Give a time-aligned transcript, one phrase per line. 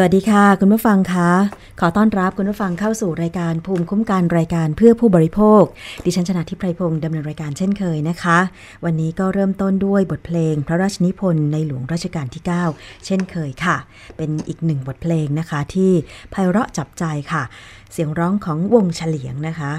[0.00, 1.30] สวัสดีค่ะ คุณผู้ฟังคะ
[1.80, 5.62] ขอต้อนรับคุณผู้ฟังเข้าสู่รายการภูมิคุ้มกันรายการเพื่อผู้บริโภค
[6.04, 8.38] ดิฉันชนะทิพไพรพงศ์ดำเนินรายการเช่นเคยนะคะ
[8.84, 12.42] วันนี้ก็เริ่มต้นด้วยบทเพลง พระราชนิพนธ์ในหลวงรัชกาลที่
[12.74, 13.76] 9 เช่นเคยค่ะ
[14.16, 15.92] เป็นอีกหนึ่งบทเพลงนะคะ ที่
[16.30, 17.42] ไพเราะจับใจค่ะ
[17.92, 19.72] เสียงร้องของวงเฉลียงนะคะ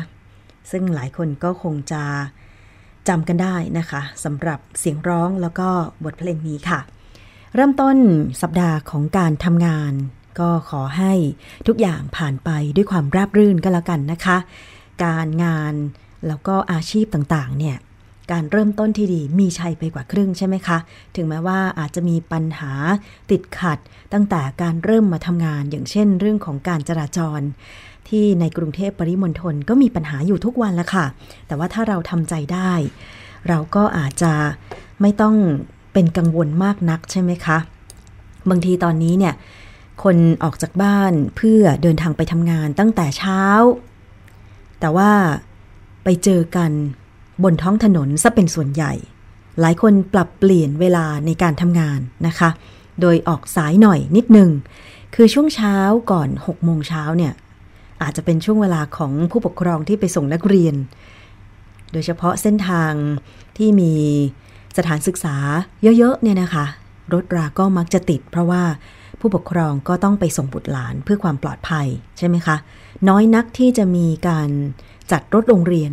[0.72, 2.04] ซึ่งหลายคนก็คงจะ
[3.08, 5.68] จำกันได้นะคะสำหรับเสียงร้องแล้วก็
[6.06, 6.82] บทเพลงนี้ค่ะ
[7.56, 7.98] เริ่มต้น
[8.42, 9.94] สัปดาห์ของการทำงาน
[10.40, 11.14] ก็ขอให้
[11.68, 14.38] ทุกอย่างผ่านไปด้วยความราบรื่นก็แล้วกันนะคะ
[15.04, 15.74] การงาน
[16.28, 17.78] แล้วก็อาชีพต่างๆ เนี่ย
[18.32, 20.78] การเริ่มต้นที่ดีมีชัยไปกว่าครึ่งใช่ไหมคะ
[21.16, 22.72] ถึงแม้ว่าอาจจะมีปัญหา
[23.32, 23.80] ติดขัด
[24.14, 27.42] ตั้งแต่การเริ่มมาทำงาน อย่างเช่น เรื่องของการจราจร
[28.10, 31.06] ที่ในกรุงเทพปริมณฑลก็มีปัญหาอยู่ทุกวันละค่ะ
[31.48, 32.72] แต่ว่าถ้าเราทำใจได้
[33.48, 34.34] เราก็อาจจะ
[35.02, 35.36] ไม่ต้อง
[35.94, 37.58] เป็นกังวลมากนักใช่ไหมคะ
[38.50, 39.34] บางทีตอนนี้เนี่ย
[40.04, 43.42] คนออกจากบ้านเพื่อเดินทางไปทำงานตั้งแต่เช้า
[44.80, 45.12] แต่ว่า
[46.04, 46.72] ไปเจอกัน
[47.44, 48.94] บนท้องถนนซะเป็นส่วนใหญ่
[49.60, 52.50] หลายคนปรับเปลี่ยนเวลาในการทำงานนะคะ
[53.02, 54.50] โดยออกสายหน่อยนิดนึง
[55.16, 55.76] คือช่วงเช้า
[56.12, 57.34] ก่อน6โมงเช้าเนี่ย
[58.02, 60.76] อาจจะเป็นช่วงเวลาของผู้ปกครองที่ไปส่งนักเรียน
[61.92, 62.94] โดยเฉพาะเส้นทาง
[63.58, 63.94] ที่มี
[64.78, 65.36] สถานศึกษา
[65.98, 66.66] เยอะๆเนี่ยนะคะ
[67.14, 68.64] รถราก็มักจะติด เพราะว่า
[69.20, 71.88] ผู้ปกครองก็ต้องไปส่งบุตรหลานเพื่อความปลอดภัย
[72.18, 72.56] ใช่ไหมคะ
[73.10, 74.50] น้อยนักที่จะมีการ
[75.12, 75.92] จัดรถโรงเรียน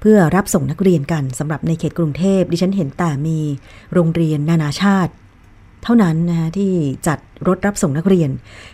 [0.00, 3.38] เพื่อรับส่งนักเรียนกันสำหรับในเขตกรุงเทพดิฉันเห็นแต่มี
[3.94, 5.12] โรงเรียนนานาชาติ
[5.84, 6.72] เท่านั้นนะคะที่
[7.06, 7.18] จัด
[7.48, 8.30] รถรับส่งนักเรียน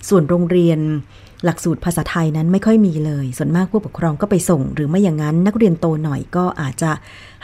[0.09, 0.79] ส่วนโรงเรียน
[1.45, 6.91] หลักสูตรภาษาไทยนั้นไม่ค่อยมีเลย ส่วนมากผู้ปกครองก็ไปส่ง หรือไม่อย่างนั้นนักเรียนโตหน่อยก็อาจจะ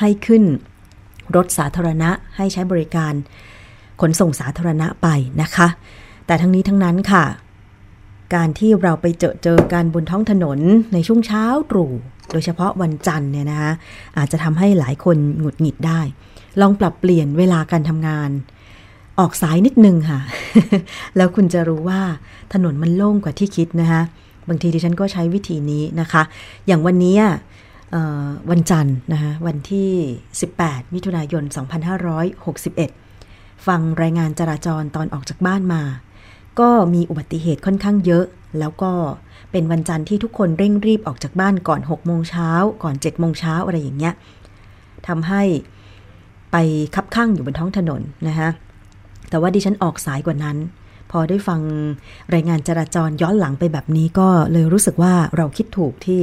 [0.01, 0.43] ให้ขึ้น
[1.37, 3.13] รถสาธารณะให้ใช้บริการ
[4.01, 5.09] ขนส่งสาธารณะไป
[5.43, 5.69] นะคะ
[6.27, 7.25] แต่ทั้งนี้ทั้งนั้นค่ะ
[8.35, 10.59] การที่เราไปเจอเจอการบนท้องถนน
[10.93, 11.93] ในช่วงเช้าตรู่
[12.33, 13.73] โดยเฉพาะวันจันทร์เนี่ยนะคะ
[14.19, 16.01] อาจจะทำให้หลายคนหงุดหงิดได้
[16.61, 18.31] ลองปรับเปลี่ยนเวลาการทำงาน
[19.19, 20.21] ออกสายนิดนึงค่ะ
[21.17, 22.01] แล้วคุณจะรู้ว่า
[22.53, 24.03] ถนนมันโล่งกว่าที่คิดนะคะ
[24.49, 26.23] บางทีดิฉันก็ใช้วิธีนี้นะคะ
[26.67, 27.17] อย่างวันนี้
[28.51, 29.91] วันจันทร์นะคะวันที่
[30.43, 31.45] 18 มิถุนายน
[32.75, 35.83] 2561 ฟังรายงานจราจรตอนออกจากบ้านมา
[36.61, 38.25] ก็มีอุบัติเหตุค่อนข้างเยอะ
[38.59, 38.93] แล้วก็
[39.53, 42.51] เป็นวันจันทร์ที่ทุกคนเร่งรีบออกจากบ้านก่อน 6 โมงเช้า
[42.83, 44.15] ก่อน 7 โมงเช้าอะไรอย่างเงี้ย
[45.09, 45.43] ทำให้
[46.53, 46.57] ไป
[46.95, 48.49] คับข้างอยู่บนท้องถนนนะคะ
[49.31, 50.57] แต่ว่าดิฉันออกสายกว่านั้น
[51.13, 51.61] พอได้ฟัง
[52.35, 56.21] รายงานจราจรย้อนหลังไปแบบนี้ก็เลยรู้สึกว่าเราคิดถูกที่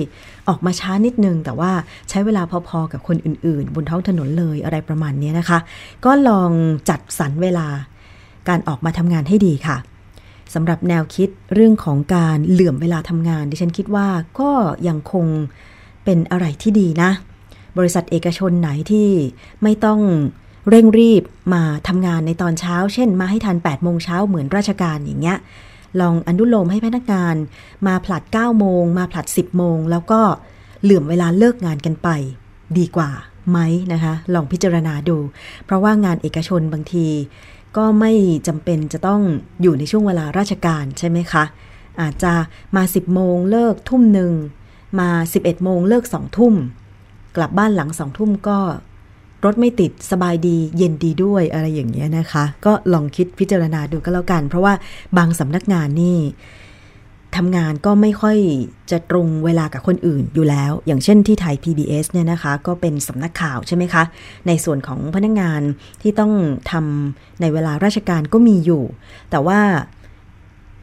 [0.49, 1.71] ออกมาช้านิดนึง แต่ว่า
[2.09, 5.59] ใช้เวลาพอๆกับคนอื่นๆ บนท้องถนนเลยอะไรประมาณนี้นะคะ
[6.05, 6.51] ก็ลอง
[6.89, 7.67] จัดสรรเวลา
[8.49, 9.77] การออกมาทำงานให้ดีค่ะ
[10.53, 14.07] สำหรับแนวคิดเรื่องของการเหลื่อมเวลาทำงาน ดิฉันคิดว่า
[14.39, 14.51] ก็
[14.87, 15.25] ยังคง
[16.03, 17.11] เป็นอะไรที่ดีนะ
[17.77, 19.07] บริษัทเอกชนไหนที่
[19.63, 19.99] ไม่ต้อง
[20.69, 21.23] เร่งรีบ
[21.53, 25.37] มาทำงานในตอนเช้า เช่น มาให้ทัน8โมงเช้าเหมือนราชการอย่างเงี้ย
[25.99, 27.35] ลองอนุโลมให้พนักงาน
[27.87, 30.21] มาผลัด9โมง มาผลัด 10โมง แล้วก็
[30.83, 32.09] เหลื่อมเวลาเลิกงานกันไป
[32.77, 33.09] ดีกว่า
[33.49, 33.59] ไหม
[33.93, 35.17] นะคะ ลองพิจารณาดู
[35.65, 37.07] เพราะว่างานเอกชนบางที
[37.77, 38.11] ก็ไม่
[38.47, 39.21] จำเป็นจะต้อง
[39.61, 41.43] อยู่ในช่วงเวลาราชการใช่ไหมคะ
[42.01, 42.33] อาจจะ
[42.75, 44.33] มา 10โมงเลิกทุ่มหนึ่ง
[44.99, 46.53] มา 11โมงเลิก2ทุ่ม
[47.35, 48.59] กลับบ้านหลัง2ทุ่มก็
[49.45, 54.73] รถไม่ติดสบายดีเย็นดีด้วยอะไรอย่างเงี้ยนะคะ ก็ลองคิดพิจารณาดูก็แล้วกัน เพราะว่า
[55.17, 56.19] บางสำนักงานนี่
[57.37, 58.37] ทำงานก็ไม่ค่อย
[58.91, 64.03] จะตรงเวลากับคนอื่นอยู่แล้ว อย่างเช่นที่ไทย PBS เนี่ยนะคะ ก็เป็นสำนักข่าวใช่ไหมคะ
[64.47, 65.61] ในส่วนของพนักงาน
[66.01, 66.31] ที่ต้อง
[66.71, 68.83] ทำในเวลาราชการก็มีอยู่
[69.31, 69.59] แต่ว่า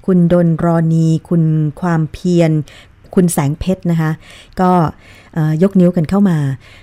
[0.06, 1.43] คุณดนรอนี คุณ
[1.81, 2.50] ความเพียร
[3.14, 4.10] คุณแสงเพชรนะคะ
[4.60, 4.70] ก็
[5.62, 6.38] ยกนิ้วกันเข้ามา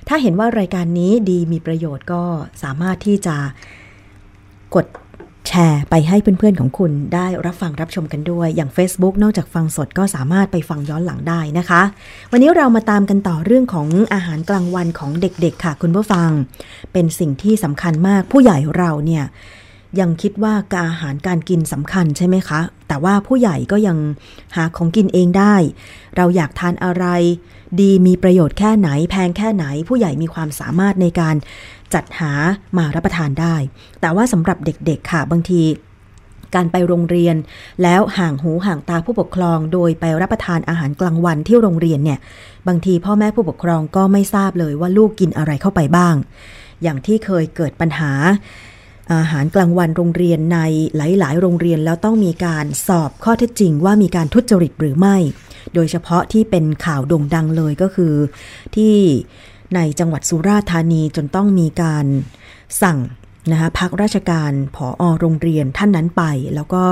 [0.07, 2.23] ถ้าเห็นว่ารายการนี้ดีมีประโยชน์ก็
[2.63, 3.35] สามารถที่จะ
[4.75, 4.85] กด
[5.47, 11.81] แชร์ไปให้เพื่อนๆของคุณได้รับฟังรับชมกันด้วย อย่าง Facebook นอกจากฟังสดก็สามารถไปฟังย้อนหลังได้นะคะ
[12.31, 16.29] วันนี้เรามาตามกันต่อเรื่องของอาหารกลางวันของเด็กๆค่ะคุณผู้ฟัง
[16.93, 19.23] เป็นสิ่งที่สำคัญมากผู้ใหญ่เราเนี่ย
[19.99, 23.97] ยังคิดว่าการอาหารการกินสำคัญใช่ไหมคะ แต่ว่าผู้ใหญ่ก็ยัง
[24.55, 25.55] หาของกินเองได้
[26.15, 27.05] เราอยากทานอะไร
[27.79, 31.35] ดีมีประโยชน์แค่ไหน แพงแค่ไหน ผู้ใหญ่มีความสามารถในการ
[31.93, 32.31] จัดหา
[32.77, 33.55] มารับประทานได้
[34.01, 35.61] แต่ว่าสำหรับเด็กๆค่ะบางที
[36.55, 37.35] การไปโรงเรียน
[37.83, 42.19] แล้วห่างหูห่างตาผู้ปกครอง โดยไปรับประทานอาหารกลางวันที่โรงเรียนเนี่ย
[42.67, 46.15] บางทีพ่อแม่ผู้ปกครองก็ไม่ทราบเลยว่าลูกกินอะไรเข้าไปบ้าง
[46.83, 48.11] อย่างที่เคยเกิดปัญหา
[49.13, 50.59] อาหารกลางวันโรงเรียนใน
[50.95, 55.17] หลาย ๆ โรงเรียนแล้วต้องมีการสอบข้อเท็จจริงว่ามีการทุจริตหรือไม่
[55.73, 58.13] โดยเฉพาะที่เป็นข่าวโด่งดังเลยก็คือ
[58.75, 58.95] ที่
[59.75, 62.05] ในจังหวัดสุราษฎร์ธานีจนต้องมีการ
[62.81, 62.99] สั่ง
[63.51, 66.23] นะคะพักราชการผอโรงเรียนท่านนั้นไป
[66.55, 66.83] แล้วก็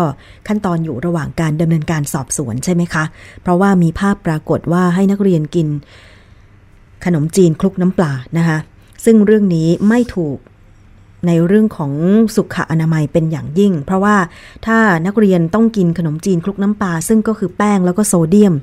[0.48, 3.03] ขั้นตอนอยู่ระหว่างการดำเนินการสอบสวนใช่ไหมคะ
[3.41, 5.67] เพราะว่ามีภาพปรากฏว่าให้นักเรียนกิน
[7.05, 8.58] ขนมจีนคลุกน้ำปลานะคะ
[9.05, 10.38] ซึ่งเรื่องนี้ไม่ถูก
[11.27, 11.92] ในเรื่องของ
[12.36, 14.15] สุขอนามัยเป็นอย่างยิ่ง เพราะว่า
[14.65, 18.53] ถ้านักเรียนต้องกินขนมจีนคลุกน้ำปลาซึ่งก็คือแป้งแล้วก็โซเดียม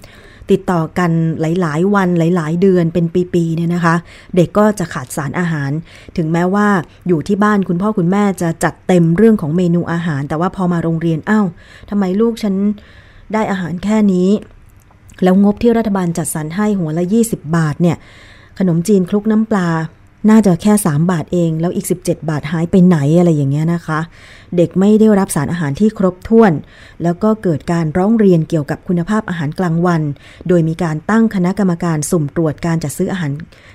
[0.51, 3.95] ติดต่อกันหลาย ๆ วันหลาย ๆ เดือนเป็นปีๆเนี่ยนะคะ
[4.37, 5.71] เด็กก็จะขาดสารอาหาร
[6.17, 6.67] ถึงแม้ว่า
[7.09, 11.47] อยู่ที่บ้านคุณพ่อคุณแม่จะจัดเต็มเรื่องของเมนูอาหาร แต่ว่าพอมาโรงเรียนอ้าว
[11.91, 12.55] ทำไมลูกฉัน
[13.33, 14.29] ได้อาหารแค่นี้
[15.23, 17.97] แล้วงบที่รัฐบาลจัดสรรให้หัวละ 20 บาทเนี่ย
[18.59, 19.69] ขนมจีนคลุกน้ำปลา
[20.29, 24.01] น่าจะแค่ 3 บาทเอง แล้วอีก 17 บาทหายไปไหนอะไรอย่างเงี้ยนะคะ
[24.57, 26.53] เด็กไม่ได้รับสารอาหารที่ครบถ้วน
[27.03, 30.03] แล้วก็เกิดการร้องเรียนเกี่ยวกับคุณภาพอาหารกลางวัน
[30.49, 33.33] โดยมีการตั้งคณะกรรมการสุ่มตรวจการจัดซื้ออาหาร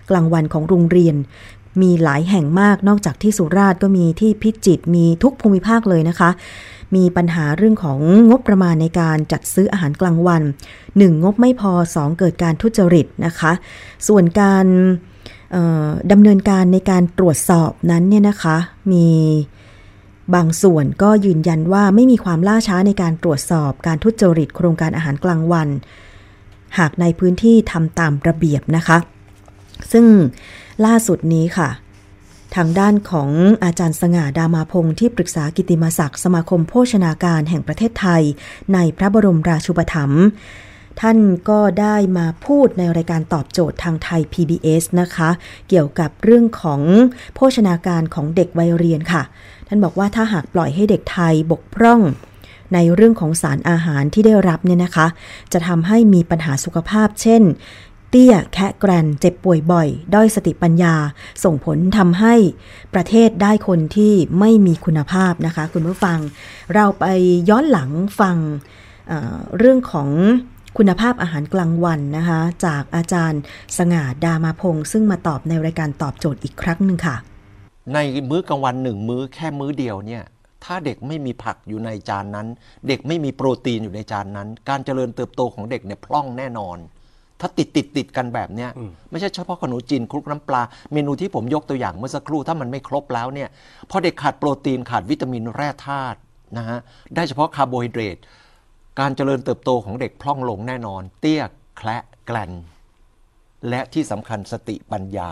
[0.09, 1.15] กลางวันของโรงเรียน
[1.81, 6.29] มีหลายแห่งมากนอกจากที่สุราษฎร์ก็มีที่พิจิตรมีทุกภูมิภาคเลยนะคะ
[6.95, 7.99] มีปัญหาเรื่องของ
[8.29, 10.41] งบประมาณในการจัดซื้ออาหารกลางวัน
[10.83, 11.23] 1.
[11.23, 12.19] งบไม่พอ 2.
[12.19, 13.51] เกิดการทุจริตนะคะ
[14.07, 14.65] ส่วนการ
[16.11, 18.57] ดำเนินการในการตรวจสอบนั้นเนี่ยนะคะ
[18.91, 19.07] มี
[20.35, 25.67] บางส่วนก็ยืนยันว่าไม่มีความล่าช้าในการตรวจสอบการทุจริตโครงการอาหารกลางวัน
[26.77, 28.97] หากในพื้นที่ทำตามระเบียบนะคะ
[29.91, 30.05] ซึ่ง
[30.85, 31.69] ล่าสุดนี้ค่ะ
[32.55, 33.29] ทางด้านของ
[33.63, 38.23] อาจารย์สง่าดามาพงศ์ที่ปรึกษากิติมศักดิ์สมาคมโภชนาการแห่งประเทศไทย
[38.73, 40.23] ในพระบรมราชูปถัมภ์
[41.01, 41.17] ท่าน
[41.49, 45.29] ก็ได้มาพูดในรายการตอบโจทย์ทางไทย PBS นะคะ
[45.69, 46.81] เกี่ยวกับเรื่องของ
[47.35, 49.23] โภชนาการของเด็กวัยเรียนค่ะ
[49.67, 52.01] ท่านบอกว่าถ้าหากปล่อยให้เด็กไทยบกพร่อง
[52.73, 55.07] ในเรื่องของสารอาหารที่ได้รับเนี่ยนะคะ
[55.53, 57.43] จะทำให้มีปัญหาสุขภาพ เช่น
[58.09, 60.95] เตี้ยแคะแกรนเจ็บป่วยบ่อย ด้อยสติปัญญา
[61.43, 62.35] ส่งผลทำให้
[62.93, 66.19] ประเทศได้คนที่ไม่มีคุณภาพนะคะ คุณผู้ฟัง
[66.73, 67.05] เราไป
[67.49, 68.37] ย้อนหลังฟัง
[69.07, 70.09] เเรื่องของ
[70.79, 73.41] คุณภาพอาหารกลางวันนะคะ จากอาจารย์
[73.77, 77.15] สง่าดามาพงศ์ซึ่งมาตอบในรายการตอบโจทย์อีกครั้งหนึ่งค่ะ
[77.93, 77.97] ใน
[78.29, 80.23] มื้อกลางวันหนึ่งมื้อแค่มื้อเดียวเนี่ย
[80.63, 82.47] ถ้าเด็กไม่มีผักอยู่ในจานนั้น
[82.87, 86.77] เด็กไม่มีโปรตีนอยู่ในจานนั้น การเจริญเติบโตของเด็กเนี่ยพร่องแน่นอน
[87.39, 88.69] ถ้าติดติดติดกันแบบเนี้ย
[89.11, 90.61] ไม่ใช่เฉพาะขนมจีนคลุกน้ำปลา
[90.93, 93.49] เมนูที่ผมยกตัวอย่างเมื่อสักครู่ถ้ามันไม่ครบแล้วเนี่ย
[93.89, 96.17] พอเด็กขาดโปรตีนขาดวิตามินแร่ธาตุ
[96.57, 96.79] นะฮะ
[97.15, 98.17] ได้เฉพาะคาร์โบไฮเดรต
[98.99, 101.43] การเจริญเติบโตของเด็กพร่องลงแน่นอน เตี้ย
[101.77, 102.51] แคละแกลน
[103.69, 105.31] และที่สำคัญสติปัญญา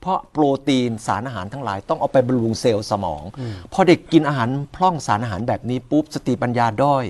[0.00, 3.24] เพราะโปรตีนสารอาหารทั้งหลายต้องเอาไปบำรุงเซลล์สมอง
[3.72, 7.06] พอเด็กกินอาหารพร่องสารอาหารแบบนี้ปุ๊บสติปัญญาด้อย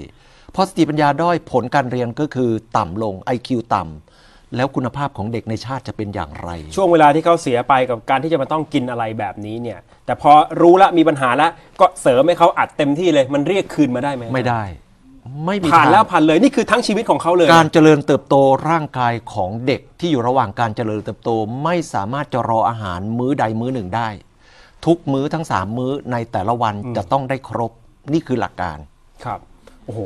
[0.55, 11.51] พอสติปัญญาด้อยผลการเรียนก็คือต่ำลง IQ ต่ำแล้วคุณภาพของเด็กในชาติจะเป็นอย่างไร ช่วงเวลาที่เขาเสียไปกับการที่จะมาต้องกินอะไรแบบนี้เนี่ย แต่พอรู้ละมีปัญหาแล้ว
[11.81, 14.63] ก็เสริมให้เขาอัดเต็มที่เลย มันเรียกคืนมาได้ไหมไม่ได้
[15.45, 18.35] ไม่ผ่านแล้วผ่านเลยนี่คือทั้งชีวิตของเขาเลย การเจริญเติบโต
[18.71, 21.31] ร่างกายของเด็กที่อยู่ระหว่างการเจริญเติบโต
[21.65, 24.09] ไม่สามารถจะรออาหารมื้อใดมื้อหนึ่งได้
[24.87, 27.73] ทุกมื้อทั้งสามมื้อในแต่ละวันจะต้องได้ครบ
[28.13, 28.79] นี่คือหลักการ
[29.25, 29.41] ครับ
[29.87, 30.01] โอ้โห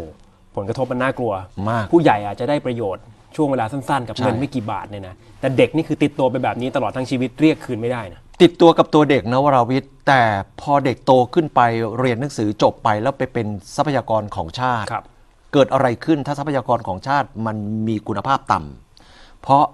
[0.56, 1.32] ผลกระทบมันน่ากลัว
[1.70, 3.04] มากผู้ใหญ่อาจจะได้ประโยชน์
[3.36, 10.22] ช่วงเวลาสั้นๆ กับเงินไม่กี่บาทเนี่ยนะ แต่เด็กนี่คือติดตัวไปแบบนี้ตลอดทั้งชีวิตเรียกคืนไม่ได้นะ ติดตัวกับตัวเด็กนะวราวิทย์ แต่
[10.60, 11.60] พอเด็กโตขึ้นไป
[11.98, 14.86] เรียนหนังสือจบไปแล้วไปเป็นทรัพยากรของชาติ
[15.52, 17.56] เกิดอะไรขึ้นถ้าทรัพยากรของชาติมัน
[17.88, 19.64] มีคุณภาพต่ำเพราะ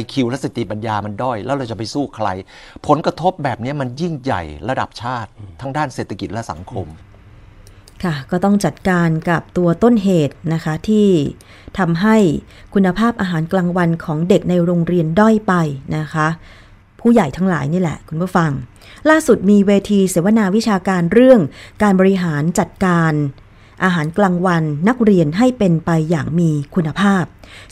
[0.00, 2.28] IQ และสติปัญญามันด้อย แล้วเราจะไปสู้ใคร
[2.86, 6.86] ผลกระทบแบบนี้มันยิ่งใหญ่ระดับชาติ ทั้งด้านเศรษฐกิจและสังคม
[8.04, 11.08] ค่ะก็ต้องจัดการกับตัวต้นเหตุนะคะที่
[11.78, 12.16] ทำให้
[12.74, 15.54] คุณภาพอาหารกลางวันของเด็กในโรงเรียนด้อยไป
[15.96, 16.28] นะคะ
[17.00, 18.50] ผู้ใหญ่ทั้งหลายนี่แหละ คุณผู้ฟัง
[19.10, 21.40] ล่าสุดมีเวทีเสวนาวิชาการเรื่อง
[21.82, 23.12] การบริหารจัดการ
[23.84, 27.24] อาหารกลางวันนักเรียนให้เป็นไปอย่างมีคุณภาพ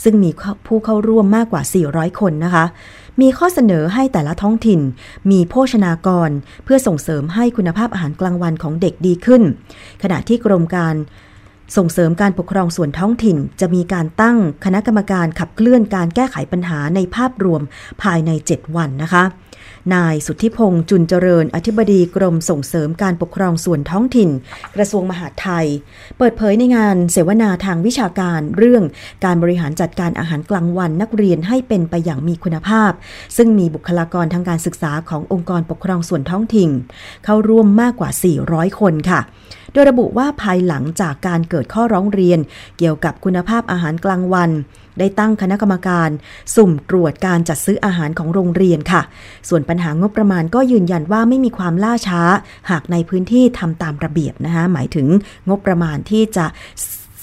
[0.03, 0.31] ซึ่งมี
[0.67, 2.65] ผู้เข้าร่วมมากกว่า 400 คนนะคะ
[3.21, 4.81] มีข้อเสนอให้แต่ละท้องถิ่น
[5.31, 6.31] มีโภชนากร
[6.65, 9.43] เพื่อส่งเสริมให้คุณภาพอาหารกลางวันของเด็กดีขึ้น
[10.03, 10.95] ขณะที่กรมการ
[11.77, 17.63] ส่งเสริมการปกครองส่วนท้องถิ่น จะมีการตั้งคณะกรรมการขับเคลื่อนการแก้ไขปัญหาในภาพรวม
[18.03, 19.23] ภายใน 7 วันนะคะ
[19.95, 24.31] นายสุทธิพงษ์จุนเจริญ อธิบดีกรมส่งเสริมการปกครองส่วนท้องถิ่น
[24.77, 25.67] กระทรวงมหาดไทย
[26.19, 28.85] เปิดเผยในงานเสวนาทางวิชาการเรื่อง
[29.25, 32.93] การบริหารจัดการอาหารกลางวันนักเรียนให้เป็นไปอย่างมีคุณภาพ
[33.37, 36.71] ซึ่งมีบุคลากรทางการศึกษาขององค์กรปกครองส่วนท้องถิ่น
[37.25, 38.11] เข้าร่วมมากกว่า
[38.45, 39.21] 400 คนค่ะ
[39.73, 42.39] โดยระบุว่าภายหลังจากการเกิดข้อร้องเรียน
[42.79, 44.51] เกี่ยวกับคุณภาพอาหารกลางวัน
[44.99, 46.11] ได้ตั้งคณะกรรมการ
[46.55, 49.03] สุ่มตรวจการจัดซื้ออาหารของโรงเรียนค่ะ
[49.49, 52.23] ส่วนปัญหางบประมาณก็ยืนยันว่าไม่มีความล่าช้า
[52.71, 55.07] หากในพื้นที่ทำตามระเบียบนะคะหมายถึง
[55.49, 56.47] งบประมาณที่จะ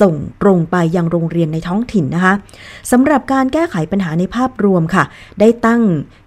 [0.02, 2.34] ส่งตรงไปยังโรงเรียนในท้องถิ่นนะคะ
[2.92, 5.04] สำหรับการแก้ไขปัญหาในภาพรวมค่ะ
[5.40, 5.82] ได้ตั้ง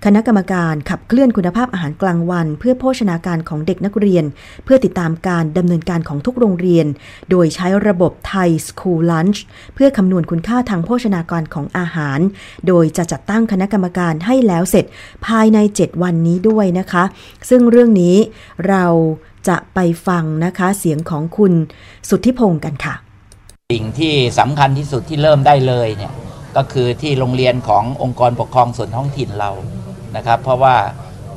[0.04, 4.25] คณะกรรมการขับเคลื่อนคุณภาพอาหารกลางวัน เพื่อโภชนาการของเด็กนักเรียน
[4.64, 6.87] เพื่อติดตามการดำเนินการของทุกโรงเรียน
[7.30, 9.42] โดยใช้ระบบไทยสคูลลันช์
[9.75, 12.20] เพื่อคำนวณคุณค่าทางโภชนาการของอาหาร
[12.66, 14.84] โดยจะจัดตั้งคณะกรรมการให้แล้วเสร็จ
[15.26, 17.04] ภายใน 7 วันนี้ด้วยนะคะ
[17.48, 18.16] ซึ่งเรื่องนี้
[18.68, 18.84] เรา
[19.48, 21.52] จะไปฟังนะคะเสียงของคุณ
[22.08, 22.94] สุทธิพงศ์กันค่ะ
[23.76, 26.12] สิ่งที่สำคัญที่สุดที่เริ่มได้เลยเนี่ย
[26.56, 29.50] ก็คือที่โรงเรียนขององค์กรปกครองส่วนท้องถิ่นเรา
[30.16, 30.76] นะครับ เพราะว่า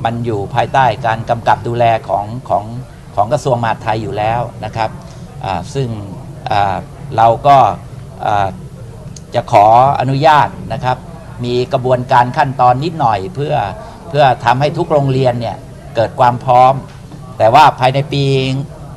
[0.04, 2.64] มันอยู่ภายใต้การกำกับดูแลของของ
[3.14, 4.90] ของกระทรวงมหาดไทยอยู่แล้วนะครับ
[5.44, 5.88] อ่าซึ่ง
[6.50, 6.76] อ่า
[7.16, 7.56] เราก็
[8.26, 8.48] อ่า
[9.34, 9.66] จะขอ
[10.00, 10.96] อนุญาตนะครับ
[11.44, 13.54] มีกระบวนการขั้นตอนนิดหน่อยเพื่อ
[14.08, 15.56] เพื่อทำให้ทุกโรงเรียนเนี่ย
[15.96, 16.74] เกิดความพร้อม
[17.38, 18.24] แต่ว่าภายในปี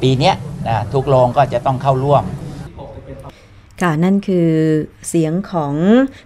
[0.01, 0.33] ปีนี้
[0.67, 2.25] นะทุกโรงก็จะต้องเข้าร่วม
[3.81, 4.49] ค่ะนั่นคือ
[5.07, 5.73] เสียงของ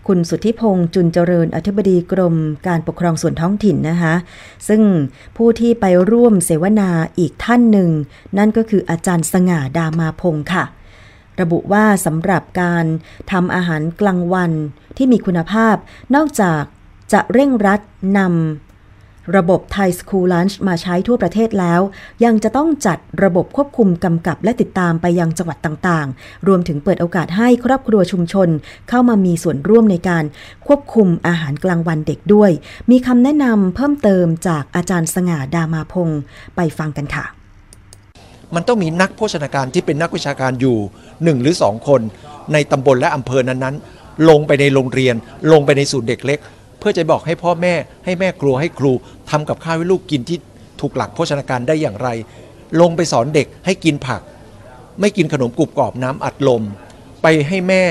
[0.08, 2.36] คุณสุทธิพงษ์จุนเจริญอธิบดีกรม
[2.68, 4.16] การปกครองส่วนท้องถิ่นนะคะ
[4.68, 4.82] ซึ่ง
[5.38, 6.90] ผู้ที่ไปร่วมเสวนา
[7.20, 7.90] อีกท่านหนึ่ง
[8.38, 10.64] นั่นก็คืออาจารย์สง่าดามาพงศ์ค่ะ
[11.42, 12.86] ระบุว่าสำหรับการ
[13.32, 14.52] ทำอาหารกลางวัน
[14.98, 15.76] ที่มีคุณภาพ
[16.16, 16.64] นอกจาก
[17.14, 17.82] จะเร่งรัด
[18.18, 18.69] นำ
[19.38, 21.82] ระบบไทยสคูลลันช์มาใช้ทั่วประเทศแล้ว
[22.26, 28.50] ยังจะต้องจัดระบบควบคุมกำกับและติดตามไปยังจังหวัดต่างๆ รวมถึงเปิดโอกาสให้ครอบครัวชุมชน
[28.90, 30.24] เข้ามามีส่วนร่วมในการ
[30.68, 32.52] ควบคุมอาหารกลางวันเด็กด้วย
[32.92, 36.22] มีคำแนะนำเพิ่มเติมจากอาจารย์สง่าดามาพงศ์
[36.56, 37.26] ไปฟังกันค่ะ
[38.56, 40.78] มันต้องมีนักโภชนาการที่เป็นนักวิชาการอยู่
[41.24, 42.02] หนึ่งหรือสองคน
[42.54, 45.16] ในตำบลและอำเภอนั้นๆ ลงไปในโรงเรียน
[45.52, 46.40] ลงไปในศูนย์เด็กเล็ก
[46.80, 47.74] เพื่อจะบอกให้พ่อแม่
[48.06, 48.92] ให้แม่ครัวให้ครู
[49.30, 50.38] ทำกับข้าวให้ลูกกินที่
[50.82, 52.10] ถูกหลักโภชนาการได้อย่างไร
[52.82, 54.22] ลงไปสอนเด็กให้กินผัก
[55.00, 56.64] ไม่กินขนมกรุบกรอบน้ำอัดลม
[57.22, 57.84] ไปให้แม่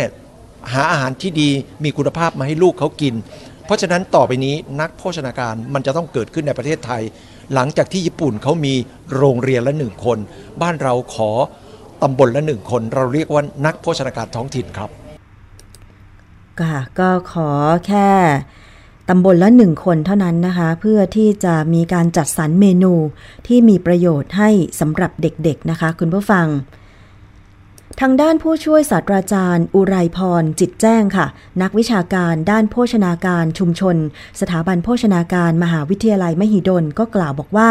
[0.72, 1.50] หาอาหารที่ดี
[1.84, 3.14] มีคุณภาพมาให้ลูกเขากิน
[3.64, 7.02] เพราะฉะนั้นต่อไปนี้นักโภชนาการมันจะต้องเกิดขึ้นในประเทศไทย
[7.54, 8.74] หลังจากที่ญี่ปุ่นเขามี
[9.16, 10.18] โรงเรียนละหนึ่งคน
[10.62, 11.30] บ้านเราขอ
[12.02, 14.90] ตำบลละหนึ่งคน เราเรียกว่านักโภชนาการท้องถิ่นครับ
[17.00, 17.50] ก็ขอ
[17.86, 18.08] แค่
[19.08, 22.94] ตำบลละหนึ่งคนเท่านั้นนะคะ เพื่อที่จะมีการจัดสรรเมนู
[23.46, 24.50] ที่มีประโยชน์ให้
[24.80, 26.46] สำหรับเด็กๆนะคะ คุณผู้ฟัง
[28.00, 31.26] ทางด้านผู้ช่วยศาสตราจารย์ อุไรพร จิตแจ้งค่ะ
[31.62, 33.96] นักวิชาการด้านโภชนาการชุมชน
[34.40, 37.70] สถาบันโภชนาการมหาวิทยาลัยมหิดลก็กล่าวบอกว่า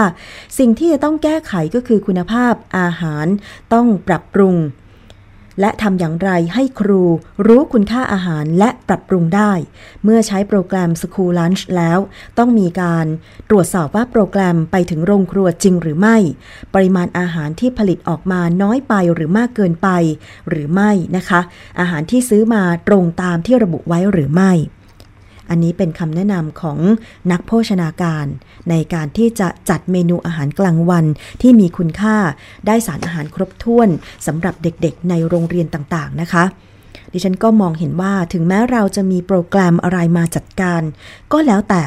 [0.57, 3.25] สิ่งที่จะต้องแก้ไขก็คือคุณภาพอาหาร
[3.73, 4.55] ต้องปรับปรุง
[5.59, 7.03] และทำอย่างไรให้ครู
[7.47, 9.51] รู้คุณค่าอาหารและปรับปรุงได้
[10.03, 11.99] เมื่อใช้โปรแกรม School Lunch แล้ว
[12.37, 13.05] ต้องมีการ
[13.49, 16.17] ตรวจสอบว่าโปรแกรมไปถึงโรงครัวจริงหรือไม่
[16.73, 19.89] ปริมาณอาหารที่ผลิตออกมาน้อยไปหรือมากเกินไป
[20.49, 21.41] หรือไม่นะคะ
[21.79, 24.53] อาหารที่ซื้อมาตรงตามที่ระบุไว้หรือไม่
[25.49, 26.77] อันนี้เป็นคำแนะนำของ
[27.31, 28.25] นักโภชนาการ
[28.69, 31.05] ในการที่จะจัดเมนูอาหารกลางวัน
[31.41, 32.17] ที่มีคุณค่า
[32.67, 33.89] ได้สารอาหารครบถ้วน
[34.27, 36.43] สำหรับเด็กๆ ในโรงเรียนต่างๆนะคะ
[37.13, 40.81] ดิฉันก็มองเห็นว่าถึงแม้เราจะมีโปรแกรมอะไรมาจัดการ
[41.33, 41.83] ก็แล้วแต่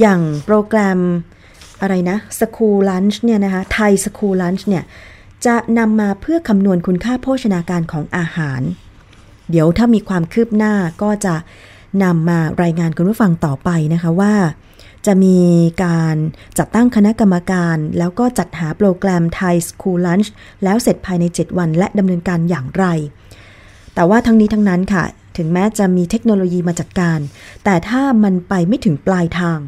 [0.00, 1.00] อย่างโปรแกรม
[1.80, 4.84] อะไรนะ School Lunch เนี่ยนะคะไทย School Lunch เนี่ย
[5.46, 8.60] จะนำมาเพื่อคำนวณคุณค่าโภชนาการของอาหาร
[9.50, 11.34] เดี๋ยวถ้ามีความคืบหน้าก็จะ
[12.02, 14.34] นำมารายงานคุณผู้ฟังต่อไปนะคะว่า
[15.06, 15.38] จะมี
[15.84, 16.16] การ
[16.58, 20.28] จัดตั้งคณะกรรมการ แล้วก็จัดหาโปรแกรมไทย School Lunch
[20.64, 22.84] แล้วเสร็จภายใน 7 วันและดำเนินการอย่างไร
[23.94, 25.04] แต่ว่าทั้งนี้ทั้งนั้นค่ะ
[25.36, 27.18] ถึงแม้จะมีเทคโนโลยีมาจัดการ
[27.64, 29.58] แต่ถ้ามันไปไม่ถึงปลายทาง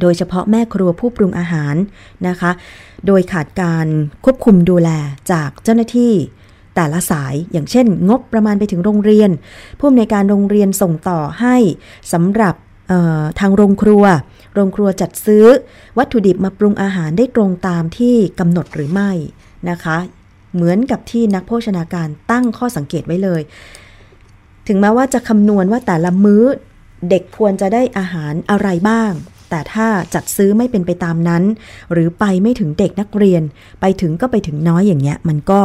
[0.00, 1.74] โดยเฉพาะแม่ครัวผู้ปรุงอาหาร
[2.28, 2.50] นะคะ
[3.06, 3.86] โดยขาดการ
[4.24, 4.90] ควบคุมดูแล
[5.32, 6.12] จากเจ้าหน้าที่
[6.76, 9.30] แต่ละสาย อย่างเช่น งบประมาณไปถึงโรงเรียน
[9.78, 11.56] ผู้อำนวยการโรงเรียนส่งต่อให้
[12.12, 12.54] สำหรับ
[13.40, 14.04] ทางโรงครัว
[14.54, 15.44] โรงครัวจัดซื้อ
[15.98, 19.10] วัตถุดิบมาปรุงอาหารได้ตรงตามที่กำหนดหรือไม่
[19.70, 19.96] นะคะ
[20.54, 23.42] เหมือนกับที่นักโภชนาการตั้งข้อสังเกตไว้เลย
[24.68, 26.42] ถึงแม้ว่าจะคำนวณว่าแต่ละมื้อ
[27.10, 29.12] เด็กควรจะได้อาหารอะไรบ้าง
[29.50, 31.42] แต่ถ้าจัดซื้อไม่เป็นไปตามนั้น
[31.92, 33.42] หรือไปไม่ถึงเด็กนักเรียน
[33.80, 35.60] ไปถึงก็ไปถึงน้อยอย่างเงี้ย มันก็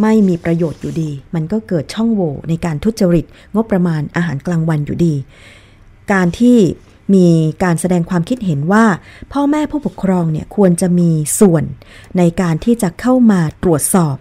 [0.00, 5.14] ไม่มีประโยชน์อยู่ดี มันก็เกิดช่องโหว่ในการทุจริต งบประมาณอาหารกลางวันอยู่ดี
[6.12, 6.58] การที่
[7.14, 7.26] มี
[7.62, 8.84] การแสดงความคิดเห็นว่า
[9.32, 11.64] พ่อแม่ผู้ปกครองเนี่ยควรจะมีส่วน
[12.18, 14.16] ในการที่จะเข้ามาตรวจสอบ